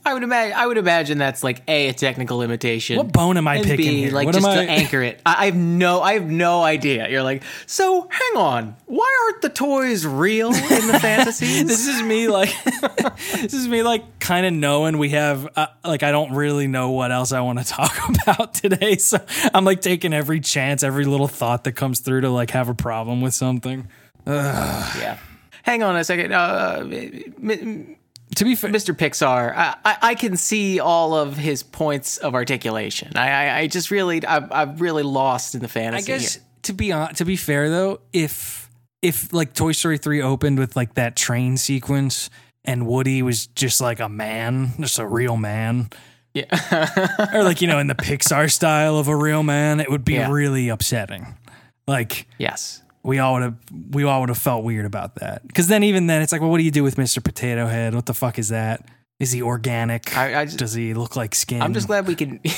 [0.06, 0.54] I would imagine.
[0.58, 2.98] I would imagine that's like a a technical limitation.
[2.98, 4.12] what bone am I and picking B, here?
[4.12, 4.64] like what just to I?
[4.66, 5.22] anchor it.
[5.26, 7.08] I, I have no, I have no idea.
[7.10, 11.68] You're like, so hang on, why aren't the toys real in the fantasies?
[11.68, 12.54] this is me like
[13.42, 16.92] this is me like kind of knowing we have uh, like I don't really know
[16.92, 19.20] what else I want to talk about today so
[19.54, 22.76] I'm like taking every chance every little thought that comes through to like have a
[22.76, 23.88] problem with something
[24.26, 25.18] yeah.
[25.64, 27.93] Hang on a second, uh, m-
[28.36, 28.96] to be fair Mr.
[28.96, 29.54] Pixar.
[29.56, 33.12] I, I, I can see all of his points of articulation.
[33.16, 36.12] I, I, I just really, I'm, I'm really lost in the fantasy.
[36.14, 36.44] I guess here.
[36.64, 38.70] to be on, to be fair though, if
[39.02, 42.30] if like Toy Story three opened with like that train sequence
[42.66, 45.90] and Woody was just like a man, just a real man,
[46.34, 50.06] yeah, or like you know in the Pixar style of a real man, it would
[50.06, 50.32] be Yeah.
[50.32, 51.36] really upsetting.
[51.88, 52.82] Like yes.
[53.04, 53.56] We all would have
[53.92, 56.50] we all would have felt weird about that because then even then it's like well
[56.50, 57.24] what do you do with Mr.
[57.24, 57.94] Potato Head?
[57.96, 58.86] What the fuck is that?
[59.20, 60.16] Is he organic?
[60.18, 61.62] I- I just- Does he look like skin?
[61.62, 62.40] I'm just glad we can.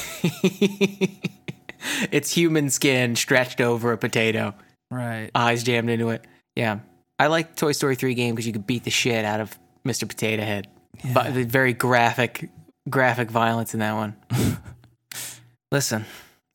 [2.11, 4.53] it's human skin stretched over a potato.
[4.89, 5.29] right.
[5.35, 6.25] eyes jammed into it.
[6.55, 6.79] Yeah,
[7.19, 10.07] I like Toy Story three game because you could beat the shit out of Mr.
[10.07, 10.67] Potato Head.
[11.13, 12.49] But the very graphic,
[12.89, 14.15] graphic violence in that one.
[15.71, 16.05] Listen,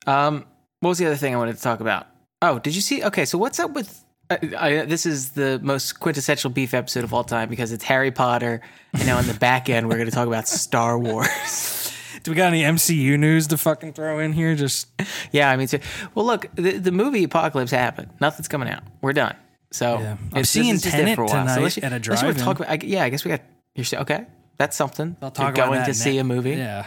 [0.07, 0.47] um,
[0.81, 2.07] what was the other thing I wanted to talk about?
[2.43, 3.05] Oh, did you see?
[3.05, 4.03] Okay, so what's up with?
[4.31, 8.11] I, I, this is the most quintessential beef episode of all time because it's Harry
[8.11, 8.61] Potter,
[8.95, 11.93] and now in the back end we're going to talk about Star Wars.
[12.23, 14.55] Do we got any MCU news to fucking throw in here?
[14.55, 14.89] Just
[15.33, 15.79] yeah, I mean, so,
[16.15, 18.11] well, look, the, the movie Apocalypse happened.
[18.21, 18.83] Nothing's coming out.
[19.01, 19.37] We're done.
[19.71, 20.17] So Yeah.
[20.33, 21.35] I'm seeing is just it Tenet for a while.
[21.35, 22.45] tonight unless at a unless you wanna drive-in.
[22.45, 23.43] talk about, I, yeah, I guess we got.
[23.75, 24.27] You're okay.
[24.59, 25.17] That's something.
[25.23, 26.51] I'll You're talk going about to see a movie.
[26.51, 26.85] Yeah.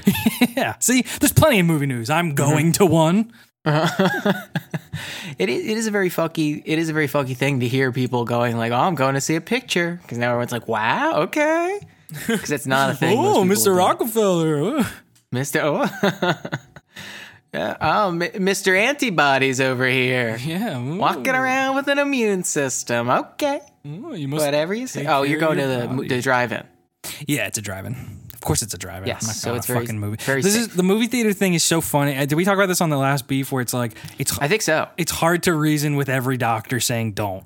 [0.56, 0.76] yeah.
[0.78, 2.10] See, there's plenty of movie news.
[2.10, 2.34] I'm mm-hmm.
[2.34, 3.32] going to one.
[5.38, 6.60] It is, it is a very fucky.
[6.64, 9.20] It is a very fucky thing to hear people going like, "Oh, I'm going to
[9.20, 11.78] see a picture," because now everyone's like, "Wow, okay,"
[12.26, 13.16] because it's not a thing.
[13.16, 13.76] Oh, Mr.
[13.76, 14.78] Rockefeller.
[14.78, 14.84] Uh.
[14.84, 14.92] Oh.
[15.32, 15.60] Mr.
[17.52, 18.76] Oh, yeah, oh, M- Mr.
[18.78, 20.78] Antibodies over here, Yeah.
[20.78, 20.96] ooh.
[20.96, 23.08] walking around with an immune system.
[23.08, 25.06] Okay, Ooh, you must whatever you say.
[25.06, 26.64] Oh, you're going to the, the drive-in.
[27.26, 28.17] Yeah, it's a drive-in.
[28.38, 29.08] Of course, it's a drive-in.
[29.08, 30.16] Yes, I'm not so it's very- fucking movie.
[30.22, 32.16] very this is the movie theater thing is so funny.
[32.16, 34.46] Uh, Did we talk about this on the last beef where it's like it's I
[34.48, 34.88] think so.
[34.96, 37.44] it's hard to reason with every doctor saying don't.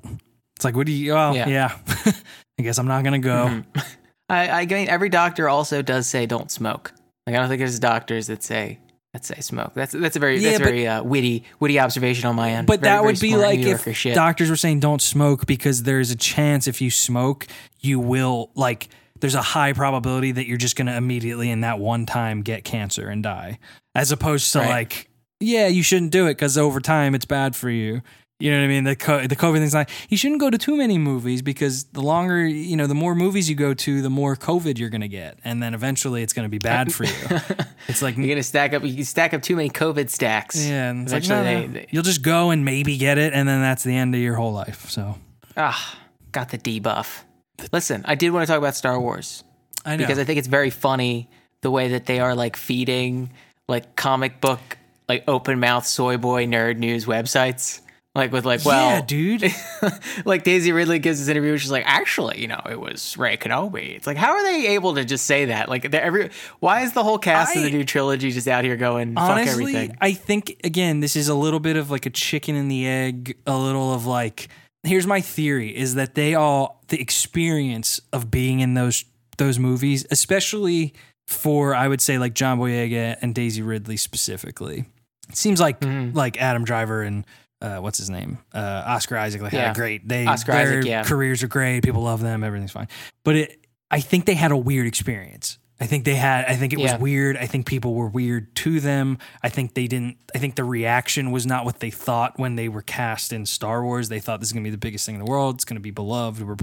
[0.55, 1.13] It's like what do you?
[1.13, 1.47] Well, Yeah.
[1.47, 1.77] yeah.
[2.59, 3.63] I guess I'm not gonna go.
[4.29, 6.93] I, I mean, every doctor also does say don't smoke.
[7.25, 8.79] Like I don't think there's doctors that say
[9.13, 9.73] that say smoke.
[9.73, 12.67] That's that's a very Yeah, that's but- very uh, witty witty observation on my end.
[12.67, 14.13] But Very, that would be like if shit.
[14.15, 17.47] doctors were saying don't smoke because there's a chance if you smoke,
[17.79, 18.89] you will like
[19.23, 22.65] there's a high probability that you're just going to immediately in that one time get
[22.65, 23.57] cancer and die.
[23.95, 24.69] As opposed to Right.
[24.69, 25.09] like,
[25.39, 28.01] yeah, you shouldn't do it because over time it's bad for you.
[28.41, 28.83] You know what I mean?
[28.83, 32.01] The co- the COVID thing's like you shouldn't go to too many movies because the
[32.01, 35.39] longer you know, the more movies you go to, the more COVID you're gonna get,
[35.45, 37.13] and then eventually it's gonna be bad for you.
[37.87, 38.83] it's like You're gonna stack up.
[38.83, 40.57] You can stack up too many COVID stacks.
[40.67, 43.31] yeah, and it's like, Eventually, no, they, they you'll just go and maybe get it,
[43.33, 44.89] and then that's the end of your whole life.
[44.89, 45.15] So
[45.55, 45.97] ah
[46.33, 47.21] got the debuff.
[47.71, 49.43] Listen, I did want to talk about Star Wars
[49.85, 51.29] I know because I think it's very funny
[51.61, 53.31] the way that they are like feeding
[53.67, 57.79] like comic book like open mouth soy boy nerd news websites.
[58.15, 59.51] Like with like, well, yeah, dude.
[60.25, 63.95] like Daisy Ridley gives this interview, she's like, actually, you know, it was Rey Kenobi.
[63.95, 65.67] It's like, how are they able to just say that?
[65.67, 69.15] Like, every why is the whole cast of the new trilogy just out here going
[69.15, 69.97] fuck Honestly, everything?
[69.99, 73.35] I think again, this is a little bit of like a chicken and the egg,
[73.47, 74.47] a little of like
[74.83, 79.05] here's my theory is that they all the experience of being in those
[79.37, 80.93] those movies, especially
[81.27, 84.85] for I would say like John Boyega and Daisy Ridley specifically.
[85.29, 86.15] It seems like Mm-hmm.
[86.15, 87.25] like Adam Driver and
[87.61, 88.39] uh, what's his name?
[88.53, 89.71] Uh, Oscar Isaac like had Yeah.
[89.71, 91.03] a great they Oscar their Isaac, yeah.
[91.03, 92.89] careers are great, people love them, everything's fine.
[93.23, 95.57] But it I think they had a weird experience.
[95.83, 96.93] I think they had I think it Yeah.
[96.93, 97.35] was weird.
[97.35, 99.17] I think people were weird to them.
[99.43, 102.69] I think they didn't I think the reaction was not what they thought when they
[102.69, 104.07] were cast in Star Wars.
[104.07, 105.55] They thought this is going to be the biggest thing in the world.
[105.55, 106.41] It's going to be beloved.
[106.41, 106.55] We're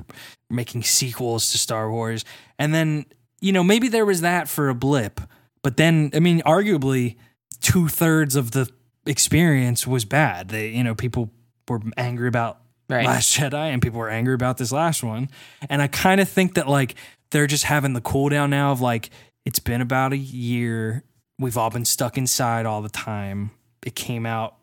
[0.49, 2.25] making sequels to Star Wars.
[2.59, 3.05] And then,
[3.43, 5.21] you know, maybe there was that for a blip.
[5.63, 7.17] But then, I mean, arguably
[7.61, 8.71] two thirds of the
[9.07, 10.49] experience was bad.
[10.49, 11.31] They, you know, people
[11.69, 12.57] were angry about
[12.89, 13.07] Right.
[13.07, 15.29] Last Jedi and people were angry about this last one.
[15.69, 16.97] And I kind of think that like
[17.31, 19.11] they're just having the cool down now of like,
[19.45, 21.05] it's been about a year.
[21.39, 23.53] We've all been stuck inside all the time.
[23.85, 24.57] It came out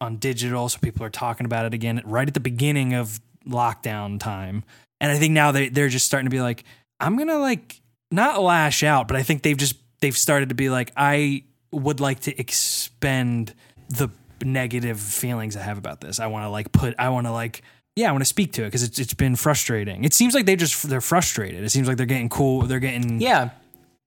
[0.00, 4.20] on digital, so people are talking about it again right at the beginning of lockdown
[4.20, 4.64] time.
[5.00, 6.64] And I think now they they're just starting to be like,
[7.00, 10.70] I'm gonna like not lash out, but I think they've just they've started to be
[10.70, 13.54] like, I would like to expend
[13.88, 14.08] the
[14.42, 16.20] negative feelings I have about this.
[16.20, 17.62] I want to like put I want to like
[17.98, 20.04] yeah, I want to speak to it because it's it's been frustrating.
[20.04, 21.64] It seems like they just they're frustrated.
[21.64, 22.62] It seems like they're getting cool.
[22.62, 23.50] They're getting yeah,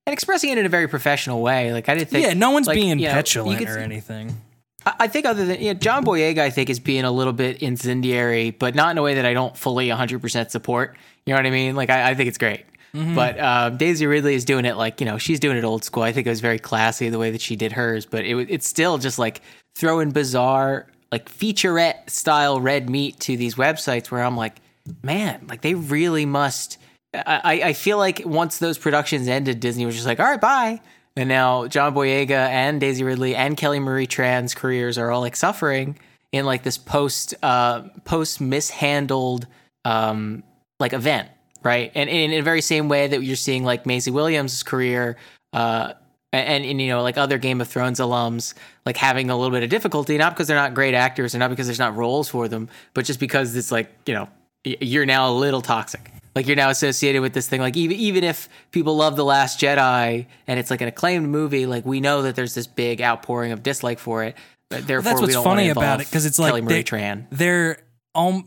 [0.05, 1.73] and expressing it in a very professional way.
[1.73, 2.25] Like I didn't think.
[2.25, 2.33] yeah.
[2.33, 4.41] No one's like, being you know, petulant could or anything.
[4.85, 7.61] I I think other than yeah, John Boyega, I think is being a little bit
[7.61, 10.97] incendiary, but not in a way that I don't fully 100% support.
[11.25, 11.75] You know what I mean?
[11.75, 12.65] Like I, I think it's great.
[12.93, 16.03] But um, Daisy Ridley is doing it like you know she's doing it old school.
[16.03, 18.67] I think it was very classy the way that she did hers, but it, it's
[18.67, 19.41] still just like
[19.75, 24.61] throwing bizarre like featurette style red meat to these websites where I'm like,
[25.03, 26.77] man, like they really must.
[27.13, 30.79] I, I feel like once those productions ended, Disney was just like, all right, bye.
[31.17, 35.35] And now John Boyega and Daisy Ridley and Kelly Marie Tran's careers are all like
[35.35, 35.99] suffering
[36.31, 39.45] in like this post uh post mishandled
[39.83, 40.43] um
[40.79, 41.27] like event,
[41.63, 41.91] right?
[41.95, 45.17] And in, in the very same way that you're seeing like Maisie Williams' career
[45.51, 45.93] uh
[46.33, 48.53] and, and you know like other Game of Thrones alums
[48.85, 51.49] like having a little bit of difficulty not because they're not great actors or not
[51.49, 54.29] because there's not roles for them, but just because it's like, you know,
[54.63, 56.11] you're now a little toxic.
[56.35, 57.59] Like you're now associated with this thing.
[57.59, 61.65] Like even even if people love the Last Jedi and it's like an acclaimed movie,
[61.65, 64.35] like we know that there's this big outpouring of dislike for it.
[64.69, 67.25] But therefore, that's we what's funny about it because it's like Kelly Marie they, Tran.
[67.31, 67.83] they're
[68.15, 68.45] um,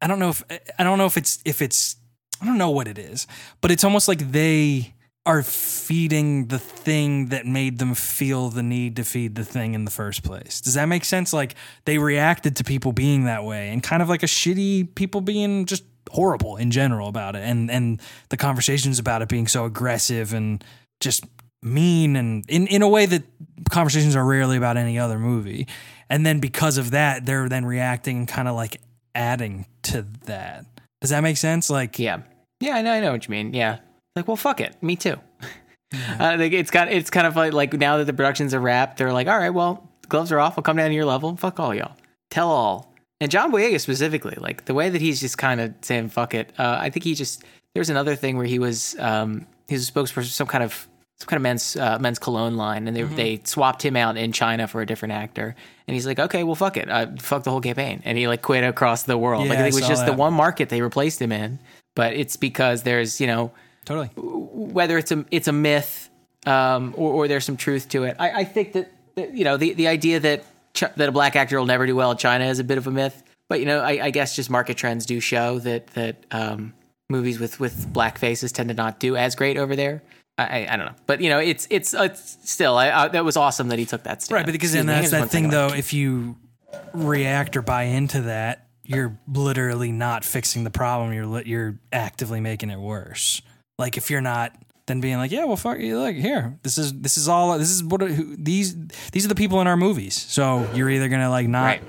[0.00, 0.42] I don't know if
[0.78, 1.94] I don't know if it's if it's
[2.40, 3.28] I don't know what it is,
[3.60, 4.92] but it's almost like they
[5.24, 9.84] are feeding the thing that made them feel the need to feed the thing in
[9.84, 10.60] the first place.
[10.60, 11.32] Does that make sense?
[11.32, 11.54] Like
[11.84, 15.66] they reacted to people being that way and kind of like a shitty people being
[15.66, 20.34] just horrible in general about it and and the conversations about it being so aggressive
[20.34, 20.64] and
[21.00, 21.24] just
[21.62, 23.22] mean and in, in a way that
[23.70, 25.68] conversations are rarely about any other movie.
[26.10, 28.80] And then because of that, they're then reacting and kind of like
[29.14, 30.66] adding to that.
[31.00, 31.70] Does that make sense?
[31.70, 32.22] Like, Yeah,
[32.60, 33.54] yeah, I know, I know what you mean.
[33.54, 33.78] Yeah,
[34.16, 35.16] like well, fuck it, me too.
[35.94, 38.98] uh, like it's got it's kind of like like now that the productions are wrapped,
[38.98, 40.58] they're like, all right, well, gloves are off.
[40.58, 41.36] I'll come down to your level.
[41.36, 41.96] Fuck all y'all.
[42.30, 42.92] Tell all.
[43.20, 46.52] And John Boyega specifically, like the way that he's just kind of saying "fuck it."
[46.58, 47.44] Uh, I think he just
[47.74, 50.88] there's another thing where he was um, he was a spokesperson for some kind of
[51.20, 54.32] some kind of men's uh, men's cologne line, and they they swapped him out in
[54.32, 55.54] China for a different actor,
[55.86, 58.42] and he's like, okay, well, fuck it, uh, fuck the whole campaign, and he like
[58.42, 59.46] quit across the world.
[59.46, 61.60] like Yeah, I it was just the one market they replaced him in,
[61.94, 63.52] but it's because there's you know
[63.84, 64.08] totally.
[64.16, 66.10] whether it's a it's a myth
[66.46, 68.16] um, or, or there's some truth to it.
[68.18, 71.36] I, I think that, that you know the the idea that Ch- that a black
[71.36, 73.22] actor will never do well in China is a bit of a myth.
[73.48, 76.72] But you know, I, I guess just market trends do show that that um,
[77.10, 80.02] movies with with black faces tend to not do as great over there.
[80.38, 83.36] I, I, don't know, but you know, it's it's it's still I, I, that was
[83.36, 84.34] awesome that he took that step.
[84.34, 84.46] Right.
[84.46, 86.36] But because then that's that thing, though, if you
[86.94, 91.12] react or buy into that, you're literally not fixing the problem.
[91.12, 93.42] You're, li- you're actively making it worse.
[93.78, 94.54] Like if you're not
[94.86, 95.98] then being like, yeah, well, fuck you.
[96.00, 97.56] Like here, this is this is all.
[97.58, 98.76] This is what who, these
[99.12, 100.14] these are the people in our movies.
[100.14, 101.82] So you're either gonna like not Right.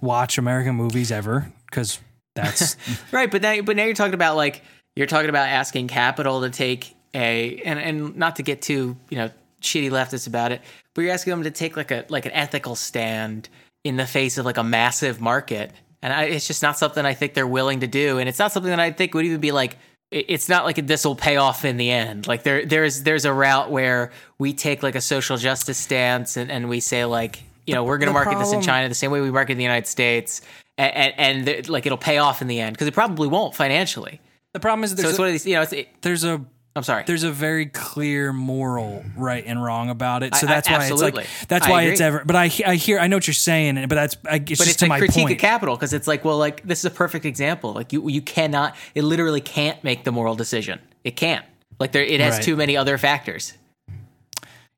[0.00, 2.00] watch American movies ever because
[2.34, 2.76] that's
[3.12, 3.30] right.
[3.30, 4.62] But now, but now you're talking about like
[4.96, 9.16] you're talking about asking capital to take a and and not to get too you
[9.16, 9.30] know
[9.62, 10.60] shitty leftists about it,
[10.94, 13.48] but you're asking them to take like a like an ethical stand
[13.84, 15.70] in the face of like a massive market,
[16.02, 18.50] and I, it's just not something I think they're willing to do, and it's not
[18.52, 19.76] something that I think would even be like
[20.10, 22.26] it's not like this will pay off in the end.
[22.26, 26.50] Like there, there's there's a route where we take like a social justice stance and,
[26.50, 28.94] and we say like, you know, we're going to market problem, this in China the
[28.94, 30.40] same way we market in the United States,
[30.78, 34.20] and, and, and like it'll pay off in the end because it probably won't financially.
[34.54, 35.46] The problem is, so it's a, one of these.
[35.46, 36.42] You know, it, there's a
[36.78, 37.04] I'm sorry.
[37.06, 40.34] There's a very clear moral right and wrong about it.
[40.36, 41.92] So that's I, why it's like that's I why agree.
[41.92, 42.22] it's ever.
[42.24, 44.68] But I I hear I know what you're saying, but that's I, it's but just
[44.70, 45.32] it's to a my critique point.
[45.32, 47.72] of capital because it's like, well, like this is a perfect example.
[47.74, 50.78] Like you you cannot, it literally can't make the moral decision.
[51.04, 51.44] It can't.
[51.80, 52.42] Like there, it has Right.
[52.44, 53.54] too many other factors.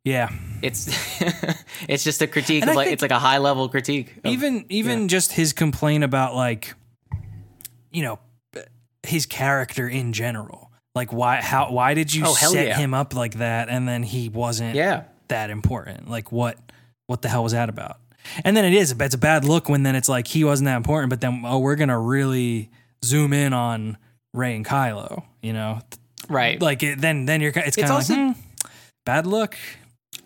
[0.04, 0.30] yeah,
[0.62, 0.88] It's
[1.88, 4.16] it's just a critique And of I like it's like a high level critique.
[4.24, 6.74] of- even even just his complaint about like
[7.92, 8.18] you know
[9.02, 12.76] his character in general like why how why did you Oh, set yeah.
[12.76, 15.04] him up like that and then he wasn't yeah.
[15.28, 16.58] that important like what
[17.06, 17.98] what the hell was that about
[18.44, 20.76] and then it is it's a bad look when then it's like he wasn't that
[20.76, 22.70] important but then oh we're gonna really
[23.04, 23.96] zoom in on
[24.34, 25.80] Rey and kylo you know
[26.28, 26.60] Right.
[26.60, 28.32] like it, then then you're it's kind of like hmm,
[29.04, 29.56] bad look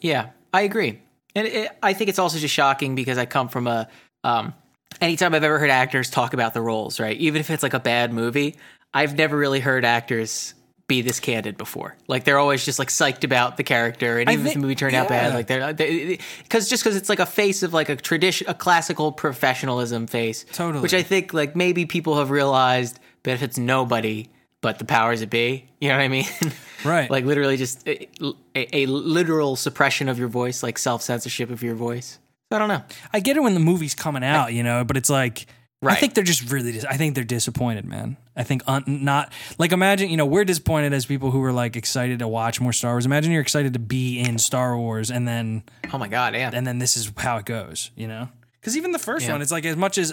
[0.00, 1.00] Yeah, I agree,
[1.34, 3.88] and it, I think it's also just shocking because I come from a.
[4.22, 4.52] Um,
[5.00, 7.80] anytime I've ever heard actors talk about the roles, right, even if it's like a
[7.80, 8.56] bad movie,
[8.94, 10.54] I've never really heard actors
[10.86, 11.96] be this candid before.
[12.06, 14.74] Like they're always just like psyched about the character, and I even if the movie
[14.74, 17.96] turned out bad, like they're because just because it's like a face of like a
[17.96, 20.82] tradition, a classical professionalism face, Totally.
[20.82, 24.28] which I think like maybe people have realized benefits nobody
[24.60, 25.68] but the powers that be.
[25.78, 26.26] You know what I mean?
[26.84, 27.10] Right.
[27.10, 28.06] like literally just a,
[28.54, 32.18] a, a literal suppression of your voice, like self censorship of your voice.
[32.50, 32.82] I don't know.
[33.10, 35.46] I get it when the movie's coming out, you know, but it's like
[35.92, 36.72] I think they're just really.
[36.72, 38.16] Dis- I think they're disappointed, man.
[38.36, 41.76] I think un- not like imagine you know we're disappointed as people who were like
[41.76, 43.06] excited to watch more Star Wars.
[43.06, 46.50] Imagine you're excited to be in Star Wars, and then Oh my god, yeah.
[46.52, 48.28] and then this is how it goes, you know?
[48.60, 49.32] Because even the first Yeah.
[49.32, 50.12] one, it's like as much as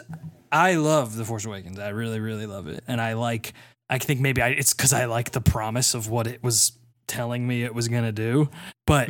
[0.51, 3.53] I love The Force Awakens, I really, really love it, and I like.
[3.89, 6.71] I think maybe I, it's because I like the promise of what it was
[7.07, 8.49] telling me it was gonna do,
[8.87, 9.09] but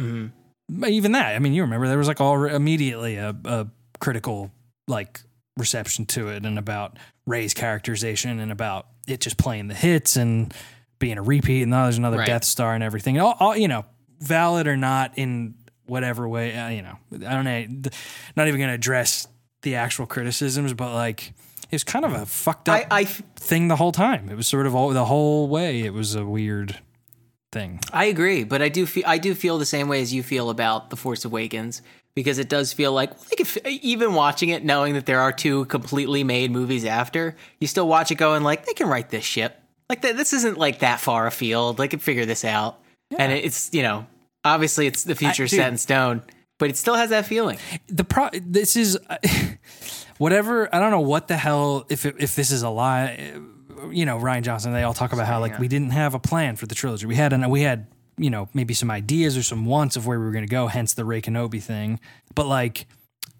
[0.69, 3.67] but even that, I mean, you remember there was like all immediately a, a
[4.00, 4.52] critical
[4.88, 5.21] like
[5.58, 10.54] reception to it, and about Rey's characterization, and about it just playing the hits and
[11.00, 12.28] being a repeat, and now there's another Right.
[12.28, 13.20] Death Star and everything.
[13.20, 13.86] All, all you know,
[14.20, 15.56] valid or not in
[15.88, 17.66] whatever way, uh, you know, I don't know.
[17.66, 17.94] th-
[18.36, 19.28] Not even gonna address
[19.64, 21.34] the actual criticisms, but like
[21.70, 24.30] it was kind of a fucked up I, I f- thing the whole time.
[24.30, 25.82] It was sort of all the whole way.
[25.82, 26.80] It was a weird
[27.52, 27.80] thing.
[27.92, 30.50] I agree, but I do feel I do feel the same way as you feel
[30.50, 31.82] about the Force Awakens
[32.15, 33.12] because it does feel like
[33.65, 38.12] even watching it, knowing that there are two completely made movies after, you still watch
[38.12, 39.58] it going like they can write this ship.
[39.89, 41.78] Like th- this isn't like that far afield.
[41.78, 42.80] They can figure this out,
[43.17, 44.08] and it's you know
[44.43, 45.58] obviously it's the future dude.
[45.58, 46.24] set in stone,
[46.60, 47.58] but it still has that feeling.
[47.88, 49.17] the pro this is uh,
[50.17, 53.89] whatever i don't know what the hell if it, if this is a lie uh,
[53.89, 56.56] you know Rian Johnson they all talk about how like we didn't have a plan
[56.56, 59.65] for the trilogy we had an we had you know maybe some ideas or some
[59.65, 62.00] wants of where we were going to go hence the Rey Kenobi thing
[62.36, 62.88] but like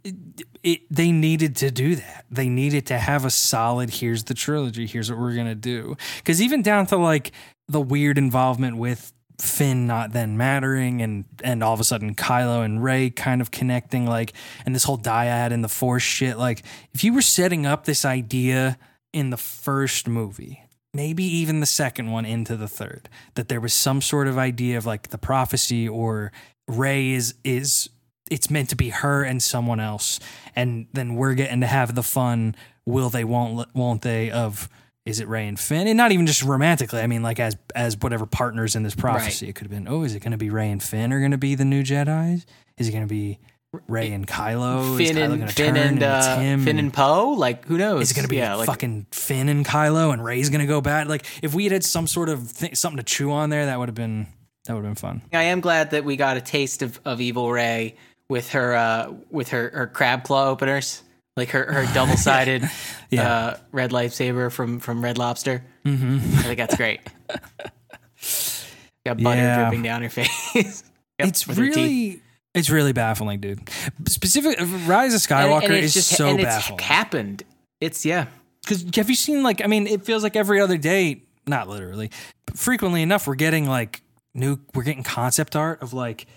[0.04, 0.16] it,
[0.64, 2.26] it, they needed to do that.
[2.30, 3.90] They needed to have a solid.
[3.92, 4.88] Here's the trilogy.
[4.88, 5.96] Here's what we're gonna do.
[6.18, 7.32] Because even down to like
[7.68, 12.64] the weird involvement with Finn not then mattering, and and all of a sudden Kylo
[12.64, 14.34] and Rey kind of connecting, like,
[14.66, 16.38] and this whole dyad and the Force shit.
[16.38, 18.78] Like, if you were setting up this idea
[19.14, 23.74] in the first movie, maybe even the second one into the third, that there was
[23.74, 26.32] some sort of idea of like the prophecy or
[26.68, 27.90] Rey is is
[28.30, 30.20] it's meant to be her and someone else,
[30.56, 32.56] and then we're getting to have the fun.
[32.86, 33.24] Will they?
[33.24, 34.32] Won't won't they?
[34.32, 34.70] Of
[35.06, 35.88] is it Rey and Finn?
[35.88, 37.02] And not even just romantically.
[37.02, 39.50] I mean, like as as whatever partners in this prophecy.
[39.50, 39.88] It could have been.
[39.88, 41.84] Oh, is it going to be Rey and Finn are going to be the new
[41.84, 42.46] Jedi's?
[42.78, 43.40] Is it going to be
[43.88, 45.00] Rey and Kylo?
[45.00, 46.66] is Finn Kylo and gonna Finn and, uh, him?
[46.66, 47.30] Finn and Poe.
[47.38, 48.02] Like who knows?
[48.04, 50.68] Is it going to be yeah, like, fucking Finn and Kylo and Rey's going to
[50.68, 51.08] go bad?
[51.08, 53.80] Like if we had had some sort of thing, something to chew on there, that
[53.80, 54.28] would have been
[54.66, 55.22] that would have been fun.
[55.32, 57.96] I am glad that we got a taste of, of Evil Rey
[58.30, 61.02] with her uh, with her, her crab claw openers,
[61.38, 62.70] like her, her double sided
[63.10, 63.34] Yeah.
[63.34, 65.64] uh, red lightsaber from from Red Lobster.
[65.86, 66.16] Mm-hmm.
[66.40, 67.00] I think that's great.
[69.06, 69.62] Got butter Yeah.
[69.62, 70.84] dripping down her face.
[71.20, 71.76] Yep, it's with her teeth.
[71.76, 72.22] really
[72.54, 73.70] it's really baffling, dude.
[74.08, 76.80] Specific Rise of Skywalker and it's is just so and baffling.
[76.80, 77.44] It's happened.
[77.80, 78.28] It's yeah.
[78.62, 82.12] Because have you seen like I mean, it feels like every other day, not literally,
[82.46, 84.02] but frequently enough, we're getting like
[84.34, 86.28] new, we're getting concept art of like,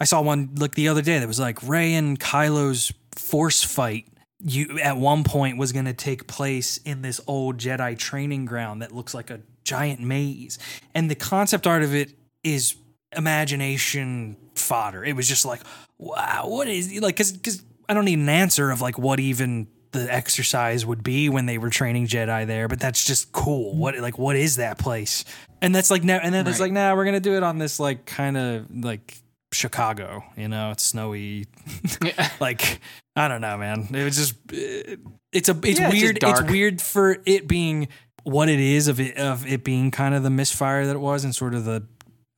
[0.00, 4.06] I saw one like the other day that was like Rey and Kylo's force fight
[4.40, 8.82] you at one point was going to take place in this old Jedi training ground
[8.82, 10.58] that looks like a giant maze.
[10.94, 12.14] And the concept art of it
[12.44, 12.76] is
[13.16, 15.04] imagination fodder.
[15.04, 15.60] It was just like,
[15.98, 19.68] wow, what is like cuz cuz I don't need an answer of like what even
[19.92, 23.74] the exercise would be when they were training Jedi there, but that's just cool.
[23.76, 25.24] What like what is that place?
[25.62, 26.66] And that's like now and then it's Right.
[26.66, 29.16] like, nah, we're gonna do it on this like kind of like
[29.52, 31.46] Chicago, you know, it's snowy.
[32.40, 32.80] like
[33.16, 33.88] I don't know, man.
[33.92, 34.96] It was just uh,
[35.32, 36.16] it's a it's Yeah, weird.
[36.16, 36.48] It's, dark.
[36.48, 37.88] weird for it being
[38.24, 41.24] what it is of it of it being kind of the misfire that it was
[41.24, 41.82] and sort of the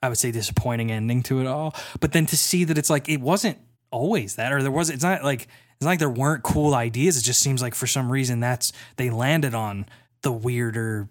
[0.02, 1.74] I would say disappointing ending to it all.
[2.00, 3.58] But then to see that it's like it wasn't
[3.90, 4.90] always that, or there was.
[4.90, 7.16] It's not like it's not like there weren't cool ideas.
[7.18, 9.86] It just seems like for some reason that's they landed on
[10.22, 11.08] the weirder,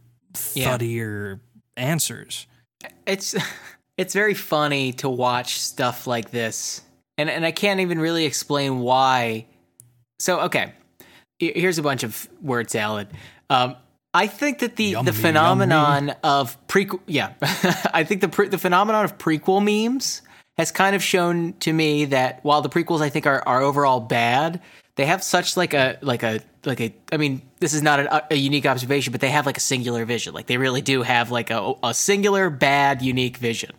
[0.53, 0.71] Yeah.
[0.71, 1.39] thuddier
[1.77, 2.45] answers.
[3.05, 3.35] it's
[3.97, 6.81] it's very funny to watch stuff like this
[7.17, 9.45] and and I can't even really explain why
[10.19, 10.73] so okay
[11.39, 13.07] here's a bunch of word salad
[13.49, 13.75] um
[14.19, 17.35] I think that the Yummy, the phenomenon of prequel yeah.
[17.41, 20.21] I think the pre- the phenomenon of prequel memes
[20.57, 24.01] has kind of shown to me that while the prequels I think are are overall
[24.01, 24.59] bad
[24.95, 28.33] they have such like a like a like a I mean this is not a,
[28.33, 30.33] a unique observation but they have like a singular vision.
[30.33, 33.71] Like they really do have like a a singular bad unique vision.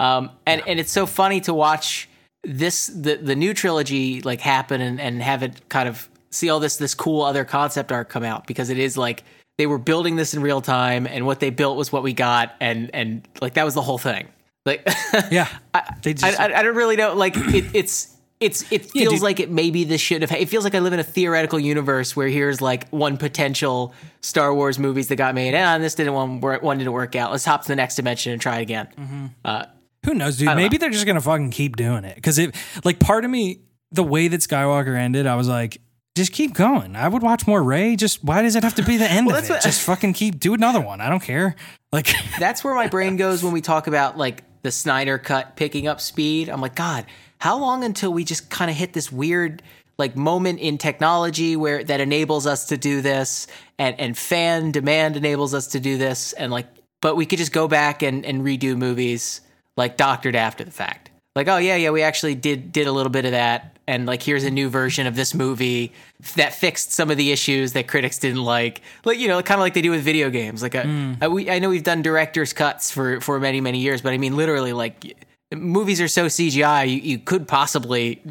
[0.00, 2.08] Um and and it's so funny to watch
[2.42, 6.58] this the the new trilogy like happen and and have it kind of see all
[6.58, 9.22] this this cool other concept art come out because it is like
[9.58, 12.54] they were building this in real time and what they built was what we got
[12.60, 14.28] and and like that was the whole thing
[14.64, 14.86] like
[15.30, 17.14] Yeah, I, they just I, I, I don't really know.
[17.14, 19.22] Like it, it's it's it feels dude.
[19.22, 20.30] like it maybe this should have.
[20.30, 24.54] It feels like I live in a theoretical universe where here's like one potential Star
[24.54, 27.32] Wars movies that got made, and this didn't one work, one didn't work out.
[27.32, 28.88] Let's hop to the next dimension and try again.
[28.96, 29.26] Mm-hmm.
[29.44, 29.64] Uh,
[30.04, 30.54] Who knows, dude?
[30.54, 32.54] Maybe they're just gonna fucking keep doing it because it,
[32.84, 35.80] like, part of me, the way that Skywalker ended, I was like,
[36.18, 36.94] just keep going.
[36.96, 37.96] I would watch more Rey.
[37.96, 39.50] Just why does it have to be the end Well, of it?
[39.50, 41.00] what- just fucking keep do another one.
[41.00, 41.56] I don't care.
[41.92, 42.08] Like,
[42.38, 46.00] that's where my brain goes when we talk about like the Snyder cut picking up
[46.00, 46.50] speed.
[46.50, 47.06] I'm like, God,
[47.38, 49.62] how long until we just kind of hit this weird
[49.98, 53.46] like moment in technology where that enables us to do this
[53.78, 56.66] and and fan demand enables us to do this and like
[57.00, 59.40] but we could just go back and, and redo movies
[59.76, 61.10] like doctored after the fact.
[61.36, 64.22] Like, oh yeah, yeah, we actually did did a little bit of that and like
[64.22, 65.92] here's a new version of this movie
[66.36, 68.82] that fixed some of the issues that critics didn't like.
[69.04, 70.62] Like you know, kind of like they do with video games.
[70.62, 74.02] Like a, I, we, I know we've done director's cuts for for many many years,
[74.02, 78.22] but I mean literally like movies are so CGI, you, you could possibly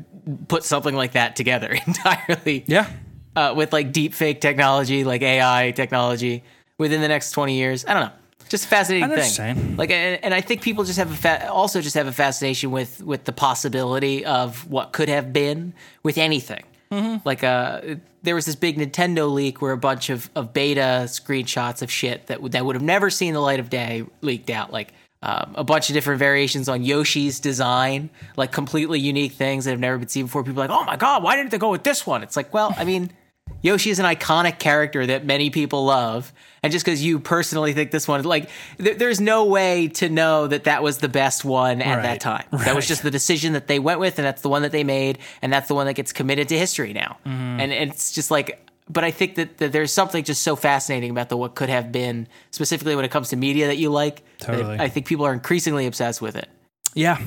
[0.48, 2.92] put something like that together entirely yeah,
[3.36, 6.44] uh, with like deep fake technology, like AI technology
[6.78, 7.84] within the next 20 years.
[7.86, 8.14] I don't know.
[8.48, 9.78] Just a fascinating thing.
[9.78, 12.72] Like, and, and I think people just have a fa- also just have a fascination
[12.72, 15.74] with with the possibility of what could have been
[16.04, 16.64] with anything.
[16.92, 17.18] Mm-hmm.
[17.26, 17.82] Like, uh,
[18.24, 22.28] there was this big Nintendo leak where a bunch of, of beta screenshots of shit
[22.28, 24.72] that would that would have never seen the light of day leaked out.
[24.72, 29.72] Like, um, a bunch of different variations on Yoshi's design, like completely unique things that
[29.72, 30.44] have never been seen before.
[30.44, 32.24] People are like, oh my god, why didn't they go with this one?
[32.24, 33.12] It's like, well, I mean,
[33.62, 36.32] Yoshi is an iconic character that many people love,
[36.64, 40.48] and just because you personally think this one, like, th- there's no way to know
[40.48, 42.46] that that was the best one at that Right, time.
[42.66, 44.84] That was just the decision that they went with, and that's the one that they
[44.84, 47.18] made, and that's the one that gets committed to history now.
[47.26, 47.60] Mm-hmm.
[47.60, 51.10] And, and it's just like, but I think that, that there's something just so fascinating
[51.12, 54.18] about the what could have been, specifically when it comes to media that you like.
[54.40, 54.80] that Totally.
[54.80, 56.48] I think people are increasingly obsessed with it.
[56.94, 57.20] yeah.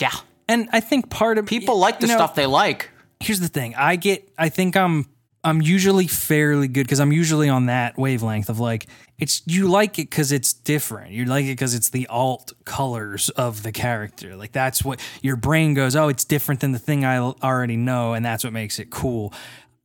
[0.00, 0.10] Yeah,
[0.48, 2.90] And I think part of people like the you know, stuff they like.
[3.22, 3.74] Here's the thing.
[3.76, 5.06] I get i think i'm
[5.44, 8.86] i'm usually fairly good because i'm usually on that wavelength of like
[9.18, 11.12] it's you like it because it's different.
[11.12, 14.34] You like it because it's the alt colors of the character.
[14.34, 18.14] Like that's what your brain goes oh it's different than the thing I already know
[18.14, 19.32] and that's what makes it cool.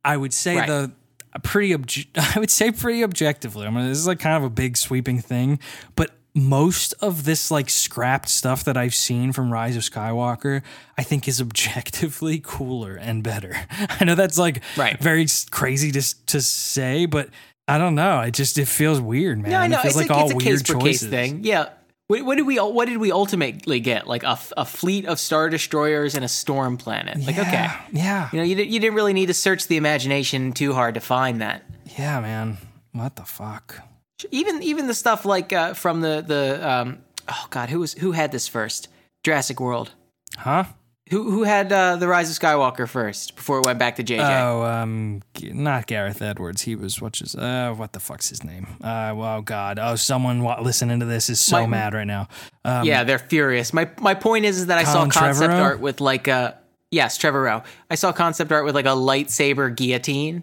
[0.04, 0.66] I would say Right.
[0.68, 0.92] the
[1.44, 1.72] pretty
[2.16, 5.20] i would say pretty objectively i mean this is like kind of a big sweeping
[5.20, 5.60] thing
[5.94, 6.10] but
[6.46, 10.62] most of this like scrapped stuff that I've seen from Rise of Skywalker,
[10.96, 13.56] I think is objectively cooler and better.
[14.00, 14.98] I know that's like Right.
[15.00, 17.28] very crazy to to say, but
[17.66, 18.20] I don't know.
[18.20, 19.50] It just it feels weird, man.
[19.50, 19.78] No, I know.
[19.78, 21.00] It feels it's like a, all it's a weird case choices.
[21.02, 21.44] case thing.
[21.44, 21.70] Yeah.
[22.06, 24.06] What, what did we what did we ultimately get?
[24.06, 27.18] Like a, a fleet of star destroyers and a storm planet.
[27.18, 30.52] Like okay, Yeah, yeah, you know, you, you didn't really need to search the imagination
[30.52, 31.64] too hard to find that.
[31.98, 32.56] yeah, man.
[32.92, 33.82] What the fuck?
[34.30, 36.98] Even even the stuff like uh, from the the um,
[37.28, 38.88] oh god, who was who had this first?
[39.24, 39.90] Jurassic World.
[40.36, 40.64] Huh?
[41.10, 44.40] Who who had uh, the Rise of Skywalker first before it went back to JJ?
[44.42, 46.62] Oh, um, not Gareth Edwards.
[46.62, 48.66] He was what's his uh, what the fuck's his name?
[48.82, 49.78] Uh, well, God.
[49.78, 52.28] Oh, someone wa- listening to this is so My- mad right now.
[52.64, 53.72] Um, yeah, they're furious.
[53.72, 55.62] My my point is, is that I saw concept Trevorrow?
[55.62, 56.52] art with like uh
[56.90, 57.64] Yes, Trevorrow.
[57.90, 60.42] I saw concept art with like a lightsaber guillotine,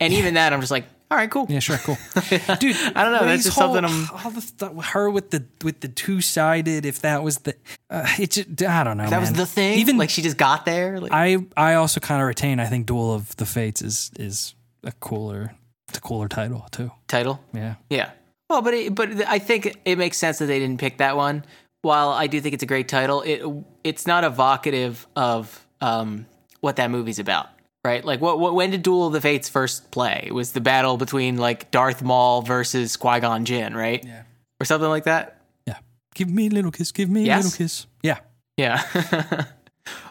[0.00, 1.44] and even that, I'm just like, all right, cool.
[1.50, 1.98] Yeah, sure, cool,
[2.58, 2.74] dude.
[2.94, 5.80] I don't know, that's just whole- something I'm- all the th- her with the with
[5.80, 6.86] the two sided.
[6.86, 7.54] If that was the,
[7.90, 9.10] uh, it just I don't know.
[9.10, 9.78] That was the thing.
[9.78, 10.98] Even like she just got there.
[11.00, 12.58] Like, I I also kind of retain.
[12.60, 14.54] I think Duel of the Fates is is
[14.84, 15.54] a cooler,
[15.88, 16.90] it's a cooler title too.
[17.08, 17.40] title.
[17.52, 17.74] Yeah.
[17.90, 18.10] Yeah.
[18.48, 21.44] Well, but it, but I think it makes sense that they didn't pick that one.
[21.82, 23.42] While I do think it's a great title, it
[23.84, 26.26] it's not evocative of um,
[26.60, 27.48] what that movie's about,
[27.84, 28.04] right?
[28.04, 30.24] Like, what, what when did Duel of the Fates first play?
[30.26, 34.04] It was the battle between like Darth Maul versus Qui Gon Jinn, right?
[34.04, 34.22] Yeah.
[34.60, 35.40] Or something like that.
[35.66, 35.78] Yeah.
[36.14, 36.92] Give me a little kiss.
[36.92, 37.86] Give me a little kiss.
[38.02, 38.18] Yeah.
[38.56, 38.82] Yeah.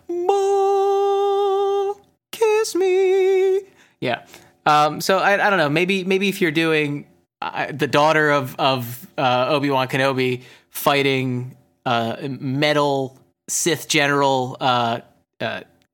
[0.10, 2.02] Maul,
[2.32, 3.62] kiss me.
[4.02, 4.26] Yeah.
[4.66, 5.70] Um, so I, I don't know.
[5.70, 7.08] Maybe maybe if you're doing
[7.42, 11.56] uh, the daughter of of uh, Obi Wan Kenobi fighting
[11.86, 14.58] uh, metal Sith general.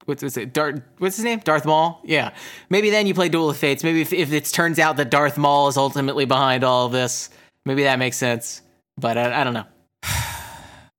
[0.08, 0.53] What's, what's it?
[0.53, 1.39] Darth, what's his name?
[1.39, 1.99] Darth Maul.
[2.05, 2.34] Yeah.
[2.70, 3.84] Maybe then you play Duel of Fates.
[3.84, 7.30] Maybe if, if it turns out that Darth Maul is ultimately behind all of this,
[7.66, 8.62] maybe that makes sense.
[8.97, 9.66] But I, I don't know.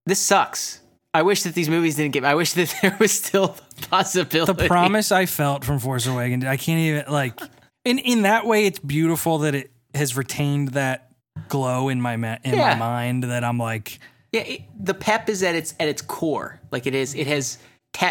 [0.06, 0.80] This sucks.
[1.12, 2.24] I wish that these movies didn't get.
[2.24, 4.52] I wish that there was still the possibility.
[4.54, 7.38] The promise I felt from Force Awakens, I can't even like.
[7.84, 11.10] In in that way, it's beautiful that it has retained that
[11.48, 12.74] glow in my ma- in Yeah.
[12.74, 13.98] my mind that I'm like,
[14.32, 16.58] Yeah, it, the pep is at its at its core.
[16.70, 17.58] Like it is, it has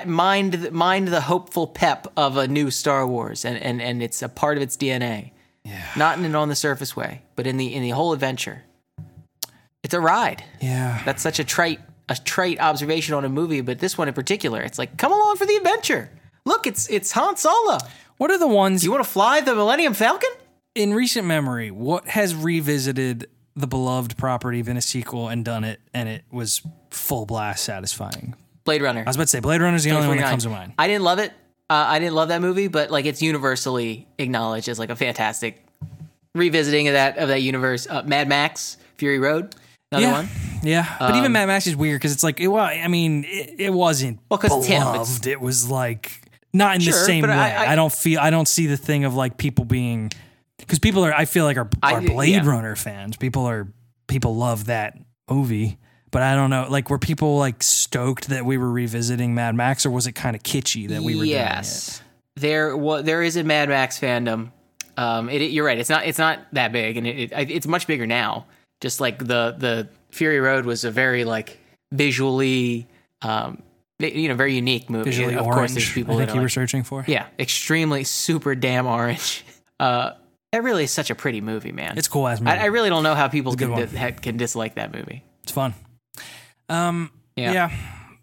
[0.05, 4.29] mined mined the hopeful pep of a new Star Wars, and and and it's a
[4.29, 5.31] part of its DNA.
[5.63, 5.85] Yeah.
[5.97, 8.63] Not in an on the surface way, but in the in the whole adventure.
[9.83, 10.43] It's a ride.
[10.59, 14.13] yeah, That's such a trite a trite observation on a movie, but this one in
[14.13, 16.09] particular, it's like come along for the adventure.
[16.45, 17.77] Look, it's it's Han Solo.
[18.17, 20.29] What are the ones You want to fly the Millennium Falcon?
[20.75, 21.71] in recent memory?
[21.71, 26.61] What has revisited the beloved property, been a sequel, and done it, and it was
[26.91, 28.35] full blast satisfying?
[28.67, 29.01] Blade Runner.
[29.01, 30.73] I was about to say Blade Runner is the only one that comes to mind.
[30.77, 31.31] I didn't love it.
[31.69, 35.63] Uh, I didn't love that movie, but like it's universally acknowledged as like a fantastic
[36.35, 37.87] revisiting of that of that universe.
[37.89, 39.55] Uh, Mad Max, Fury Road,
[39.91, 40.29] another yeah, one.
[40.63, 40.95] yeah.
[40.99, 43.73] But even Mad Max is weird because it's like, it, well, I mean, it, it
[43.73, 45.27] wasn't Well, 'cause it's him, it's- beloved.
[45.27, 46.21] It was like
[46.53, 47.29] not in the same way.
[47.31, 48.19] I- I, I- don't feel.
[48.19, 50.11] I don't see the thing of like people being
[50.57, 51.13] because people are.
[51.13, 52.45] I feel like are, I- are Blade yeah.
[52.49, 53.15] Runner fans.
[53.17, 53.67] People are
[54.07, 54.97] people love that
[55.29, 55.77] movie.
[56.11, 59.85] But I don't know, like, were people like stoked that we were revisiting Mad Max,
[59.85, 61.33] or was it kind of kitschy that we were doing it?
[61.33, 62.01] yes,
[62.35, 64.51] there wa there is a Mad Max fandom.
[64.95, 65.77] Um, it, you're right.
[65.77, 68.45] It's not it's not that big, and it, it it's much bigger now.
[68.79, 71.59] Just like the the Fury Road was a very like
[71.91, 72.87] visually,
[73.21, 73.61] um,
[73.99, 75.09] you know, very unique movie.
[75.09, 75.57] Visually of orange.
[75.57, 77.03] course, there's people I think you were like, searching for.
[77.07, 79.43] Yeah, extremely super damn orange.
[79.79, 80.15] Uh,
[80.53, 81.99] that really is such a pretty movie, man.
[81.99, 82.49] It's cool ass movie.
[82.49, 85.23] I, I really don't know how people can di- can dislike that movie.
[85.43, 85.75] It's fun.
[86.69, 87.51] Um, Yeah.
[87.53, 87.71] yeah.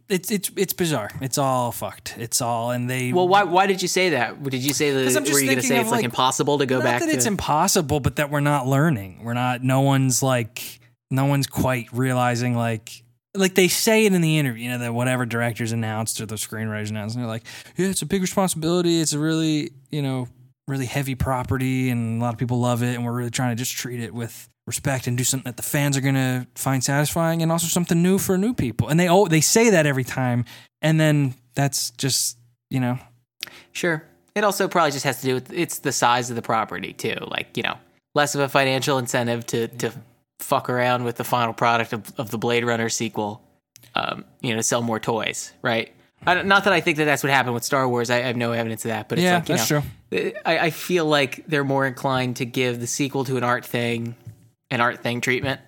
[0.08, 1.10] It's it's it's bizarre.
[1.22, 2.16] It's all fucked.
[2.18, 4.42] It's all and they Well, why why did you say that?
[4.42, 4.98] Did you say that?
[5.32, 7.12] Were you going to say it's like, like- impossible to go back that to?
[7.12, 9.20] it's impossible, but that we're not learning.
[9.24, 9.62] We're not.
[9.62, 10.80] No one's like.
[11.10, 13.02] No one's quite realizing like.
[13.36, 16.36] Like they say it in the interview, you know, that whatever directors announced or the
[16.36, 17.42] screenwriters announced, and they're like,
[17.76, 19.00] "Yeah, it's a big responsibility.
[19.00, 20.28] It's a really, you know,
[20.68, 23.60] really heavy property, and a lot of people love it, and we're really trying to
[23.60, 27.42] just treat it with respect and do something that the fans are gonna find satisfying,
[27.42, 30.44] and also something new for new people." And they oh, they say that every time,
[30.82, 32.38] and then that's just,
[32.70, 32.98] you know,
[33.72, 34.04] Sure.
[34.34, 37.16] It also probably just has to do with it's the size of the property too.
[37.20, 37.76] Like you know,
[38.14, 39.92] less of a financial incentive to to
[40.40, 43.42] fuck around with the final product of, of the Blade Runner sequel.
[43.94, 45.92] Um, you know, to sell more toys, right?
[46.26, 48.08] Not that I think that that's what happened with Star Wars.
[48.08, 50.32] I, I have no evidence of that, but it's yeah, like you that's know, true.
[50.44, 54.16] I, I feel like they're more inclined to give the sequel to an art thing
[54.74, 55.60] an art thing treatment.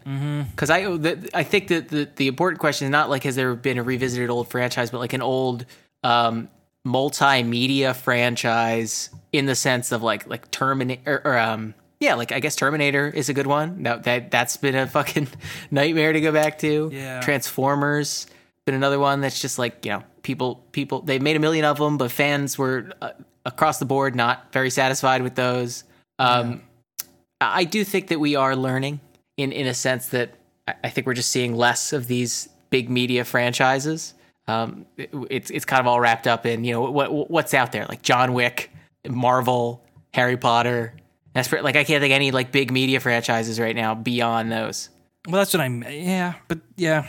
[0.51, 3.55] Because I the, I think that the, the important question is not like has there
[3.55, 5.65] been a revisited old franchise, but like an old
[6.03, 6.49] um,
[6.87, 12.41] multimedia franchise in the sense of like like Terminator or, or um yeah like I
[12.41, 13.83] guess Terminator is a good one.
[13.83, 15.29] That that that's been a fucking
[15.71, 16.91] nightmare to go back to.
[16.93, 17.21] Yeah.
[17.21, 18.27] Transformers
[18.67, 21.79] been another one that's just like you know people people they made a million of
[21.79, 23.11] them, but fans were uh,
[23.45, 25.85] across the board not very satisfied with those.
[26.19, 26.63] Um,
[27.41, 29.01] I do think that we are learning
[29.37, 30.31] in in a sense that
[30.83, 34.15] I- think we're just seeing less of these big media franchises.
[34.49, 37.73] Um, it- it's it's kind of all wrapped up in you know what what's out
[37.73, 38.71] there like John Wick,
[39.09, 39.85] Marvel,
[40.15, 40.95] Harry Potter.
[41.35, 44.89] That's pretty, like I can't think any like big media franchises right now beyond those.
[45.29, 45.83] Well, that's what I'm.
[45.83, 47.03] Yeah, but yeah,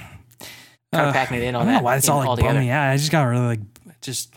[0.91, 1.77] Kind Uh, of packing it in I don't that.
[1.77, 2.61] know why it's all like altogether.
[2.61, 3.59] Yeah, I just got really like
[4.01, 4.33] just.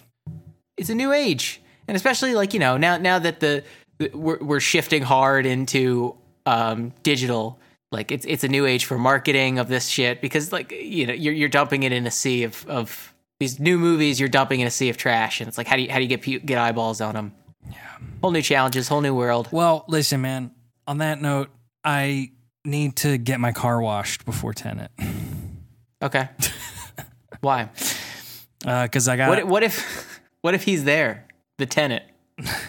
[0.76, 3.64] it's a new age and especially like you know now now that the
[4.12, 7.60] we're, we're shifting hard into um digital
[7.92, 11.12] like it's it's a new age for marketing of this shit because like you know
[11.12, 14.66] you're you're dumping it in a sea of of these new movies you're dumping in
[14.66, 16.58] a sea of trash, and it's like how do you how do you get get
[16.58, 17.32] eyeballs on them?
[17.68, 17.78] Yeah,
[18.20, 19.48] whole new challenges, whole new world.
[19.50, 20.52] Well, listen, man.
[20.86, 21.50] On that note,
[21.82, 22.32] I
[22.64, 24.90] need to get my car washed before Tenet.
[26.02, 26.28] Okay,
[27.40, 27.70] why?
[28.60, 29.28] Because uh, I got.
[29.30, 31.26] What, what if what if he's there?
[31.58, 32.04] The tenant.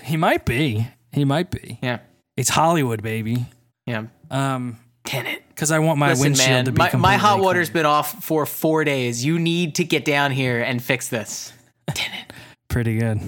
[0.03, 0.87] He might be.
[1.11, 1.79] He might be.
[1.81, 1.99] Yeah.
[2.37, 3.45] It's Hollywood, baby.
[3.85, 4.05] Yeah.
[4.29, 5.43] Um, Tenet.
[5.49, 7.73] Because I want my Listen, windshield man, to be my, my hot completely water's clean.
[7.81, 9.23] been off for four days.
[9.25, 11.53] You need to get down here and fix this.
[11.93, 12.31] Tenet.
[12.69, 13.19] pretty good.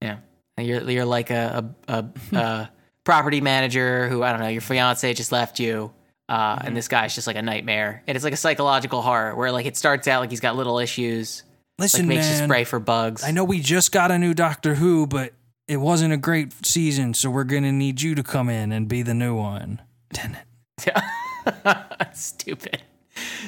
[0.00, 0.18] Yeah.
[0.56, 1.94] And You're you're like a a,
[2.34, 2.70] a, a
[3.04, 4.48] property manager who I don't know.
[4.48, 5.92] Your fiance just left you,
[6.28, 6.66] uh, Mm-hmm.
[6.66, 8.02] and this guy's just like a nightmare.
[8.06, 10.78] And it's like a psychological horror where like it starts out like he's got little
[10.78, 11.42] issues,
[11.78, 12.40] Listen, like makes man.
[12.40, 13.22] you spray for bugs.
[13.24, 15.32] I know we just got a new Doctor Who, but
[15.68, 19.02] it wasn't a great season, so we're gonna need you to come in and be
[19.02, 19.80] the new one.
[20.12, 20.46] Tenet.
[22.12, 22.82] Stupid.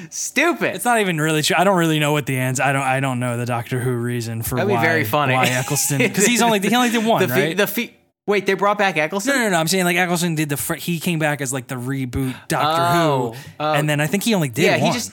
[0.09, 0.75] Stupid.
[0.75, 1.55] It's not even really true.
[1.57, 2.59] I don't really know what the ends.
[2.59, 2.81] I don't.
[2.83, 5.33] I don't know the Doctor Who reason for That'd be why, very funny.
[5.33, 7.57] why Eccleston because he's only he only did one, the right?
[7.57, 7.95] the fe-
[8.27, 9.35] Wait, they brought back Eccleston.
[9.35, 9.57] no, no, no.
[9.57, 12.81] I'm saying like Eccleston did the fr- he came back as like the reboot Doctor
[12.99, 13.73] Oh, Who, oh.
[13.73, 14.87] and then I think he only did yeah, one.
[14.87, 15.11] he just.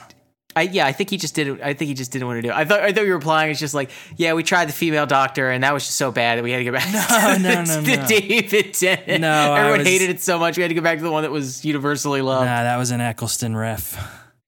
[0.54, 1.62] I, yeah, I think he just didn't.
[1.62, 2.48] I think he just didn't want to do.
[2.48, 2.54] it.
[2.54, 2.80] I thought.
[2.80, 3.50] I thought you were replying.
[3.50, 6.38] It's just like, yeah, we tried the female doctor, and that was just so bad
[6.38, 6.92] that we had to go back.
[6.92, 8.06] No, to no, the, no, the no.
[8.06, 9.20] David Tennant.
[9.22, 10.56] No, everyone was- hated it so much.
[10.56, 12.46] We had to go back to the one that was universally loved.
[12.46, 13.96] Nah, that was an Eccleston ref.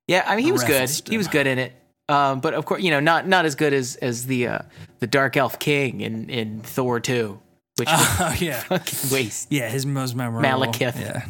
[0.07, 0.91] Yeah, I mean, he was good.
[1.09, 1.73] He was good in it.
[2.09, 4.59] Um, but of course, you know, not not as good as as the uh,
[4.99, 7.41] the Dark Elf King in in Thor two,
[7.79, 9.51] which was Oh yeah, fucking waste.
[9.51, 9.71] yeah.
[9.71, 10.47] His most memorable.
[10.47, 11.01] Malekith.
[11.01, 11.25] Yeah,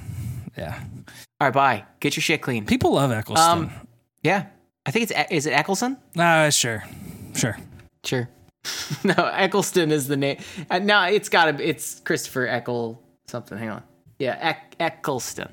[0.58, 0.80] yeah.
[1.40, 1.84] All right, bye.
[2.00, 2.66] Get your shit clean.
[2.66, 3.58] People love Eccleston.
[3.66, 3.70] Um,
[4.24, 4.46] yeah,
[4.86, 5.96] I think it's is it Eccleston?
[6.18, 6.84] Ah, sure,
[7.34, 7.56] sure.
[8.04, 8.28] Sure.
[9.04, 10.38] no, Eccleston is the name.
[10.70, 11.52] Uh, no, it's got to.
[11.54, 13.58] Be it's Christopher Eccle something.
[13.58, 13.82] Hang on.
[14.18, 15.48] Yeah, Eck, Eccleston.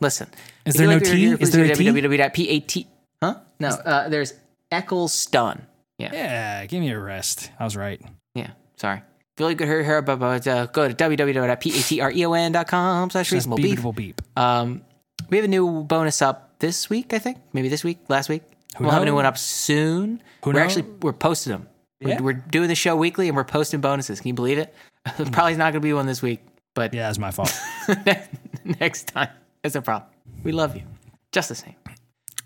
[0.00, 0.28] Listen.
[0.66, 1.26] Is there no like T?
[1.26, 1.86] Is there go a to T?
[1.86, 2.86] www.pat.
[3.22, 3.36] Huh?
[3.60, 3.68] No.
[3.68, 4.34] Uh, there's
[4.70, 5.66] Eccleston.
[5.98, 6.10] Yeah.
[6.12, 7.50] Yeah, give me a rest.
[7.58, 8.00] I was right.
[8.34, 8.50] Yeah.
[8.76, 9.02] Sorry.
[9.38, 14.22] Like to hear, about, about uh, go to www.patreon.com slash reasonable beep.
[14.36, 14.82] Um,
[15.30, 17.38] we have a new bonus up this week, I think.
[17.52, 18.42] Maybe this week, last week.
[18.78, 20.22] Who we'll have a new one up soon.
[20.44, 20.62] Who we're knows?
[20.76, 21.68] actually we're posting them.
[22.00, 22.16] Yeah.
[22.20, 24.20] We're, we're doing the show weekly and we're posting bonuses.
[24.20, 24.74] Can you believe it?
[25.32, 26.40] Probably not going to be one this week,
[26.74, 27.52] but Yeah, that's my fault.
[28.80, 29.28] next time.
[29.62, 30.10] That's a problem.
[30.42, 30.82] We love you.
[31.32, 31.74] Just the same.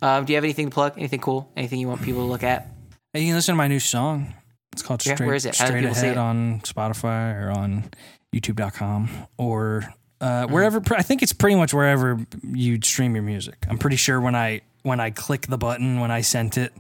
[0.03, 0.95] Um, do you have anything to plug?
[0.97, 1.51] Anything cool?
[1.57, 2.69] Anything you want people to look at?
[3.13, 4.35] Hey, you can listen to my new song.
[4.73, 5.57] It's called Yeah, Straight, where is it?
[5.57, 6.19] How Straight Ahead it?
[6.19, 7.91] on Spotify or on
[8.35, 9.09] YouTube.com
[9.39, 10.53] or uh, Mm-hmm.
[10.55, 10.83] wherever.
[10.97, 12.19] I think it's pretty much wherever
[12.53, 13.57] you stream your music.
[13.69, 16.73] I'm pretty sure when I when I click the button when I sent it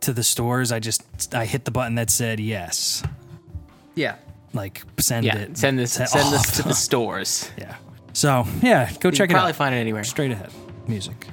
[0.00, 3.02] to the stores, I just I hit the button that said yes,
[3.94, 4.16] Yeah.
[4.52, 5.36] like send Yeah.
[5.38, 5.56] it.
[5.58, 7.50] Send this Send- send this oh, to the stores.
[7.56, 7.76] Yeah.
[8.12, 9.56] So yeah, go You check it probably out.
[9.56, 10.04] find it anywhere.
[10.04, 10.50] Straight Ahead
[10.86, 11.26] music.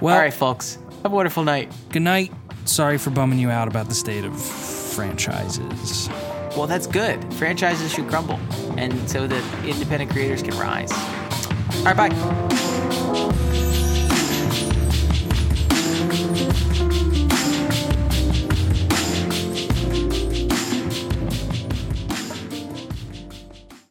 [0.00, 0.78] Well, All right, folks.
[1.02, 1.72] Have a wonderful night.
[1.90, 2.32] good night.
[2.64, 6.08] Sorry for bumming you out about the state of franchises.
[6.56, 7.34] Well, that's good.
[7.34, 8.40] Franchises should crumble,
[8.78, 10.90] and so that independent creators can rise.
[10.90, 13.75] All right, bye.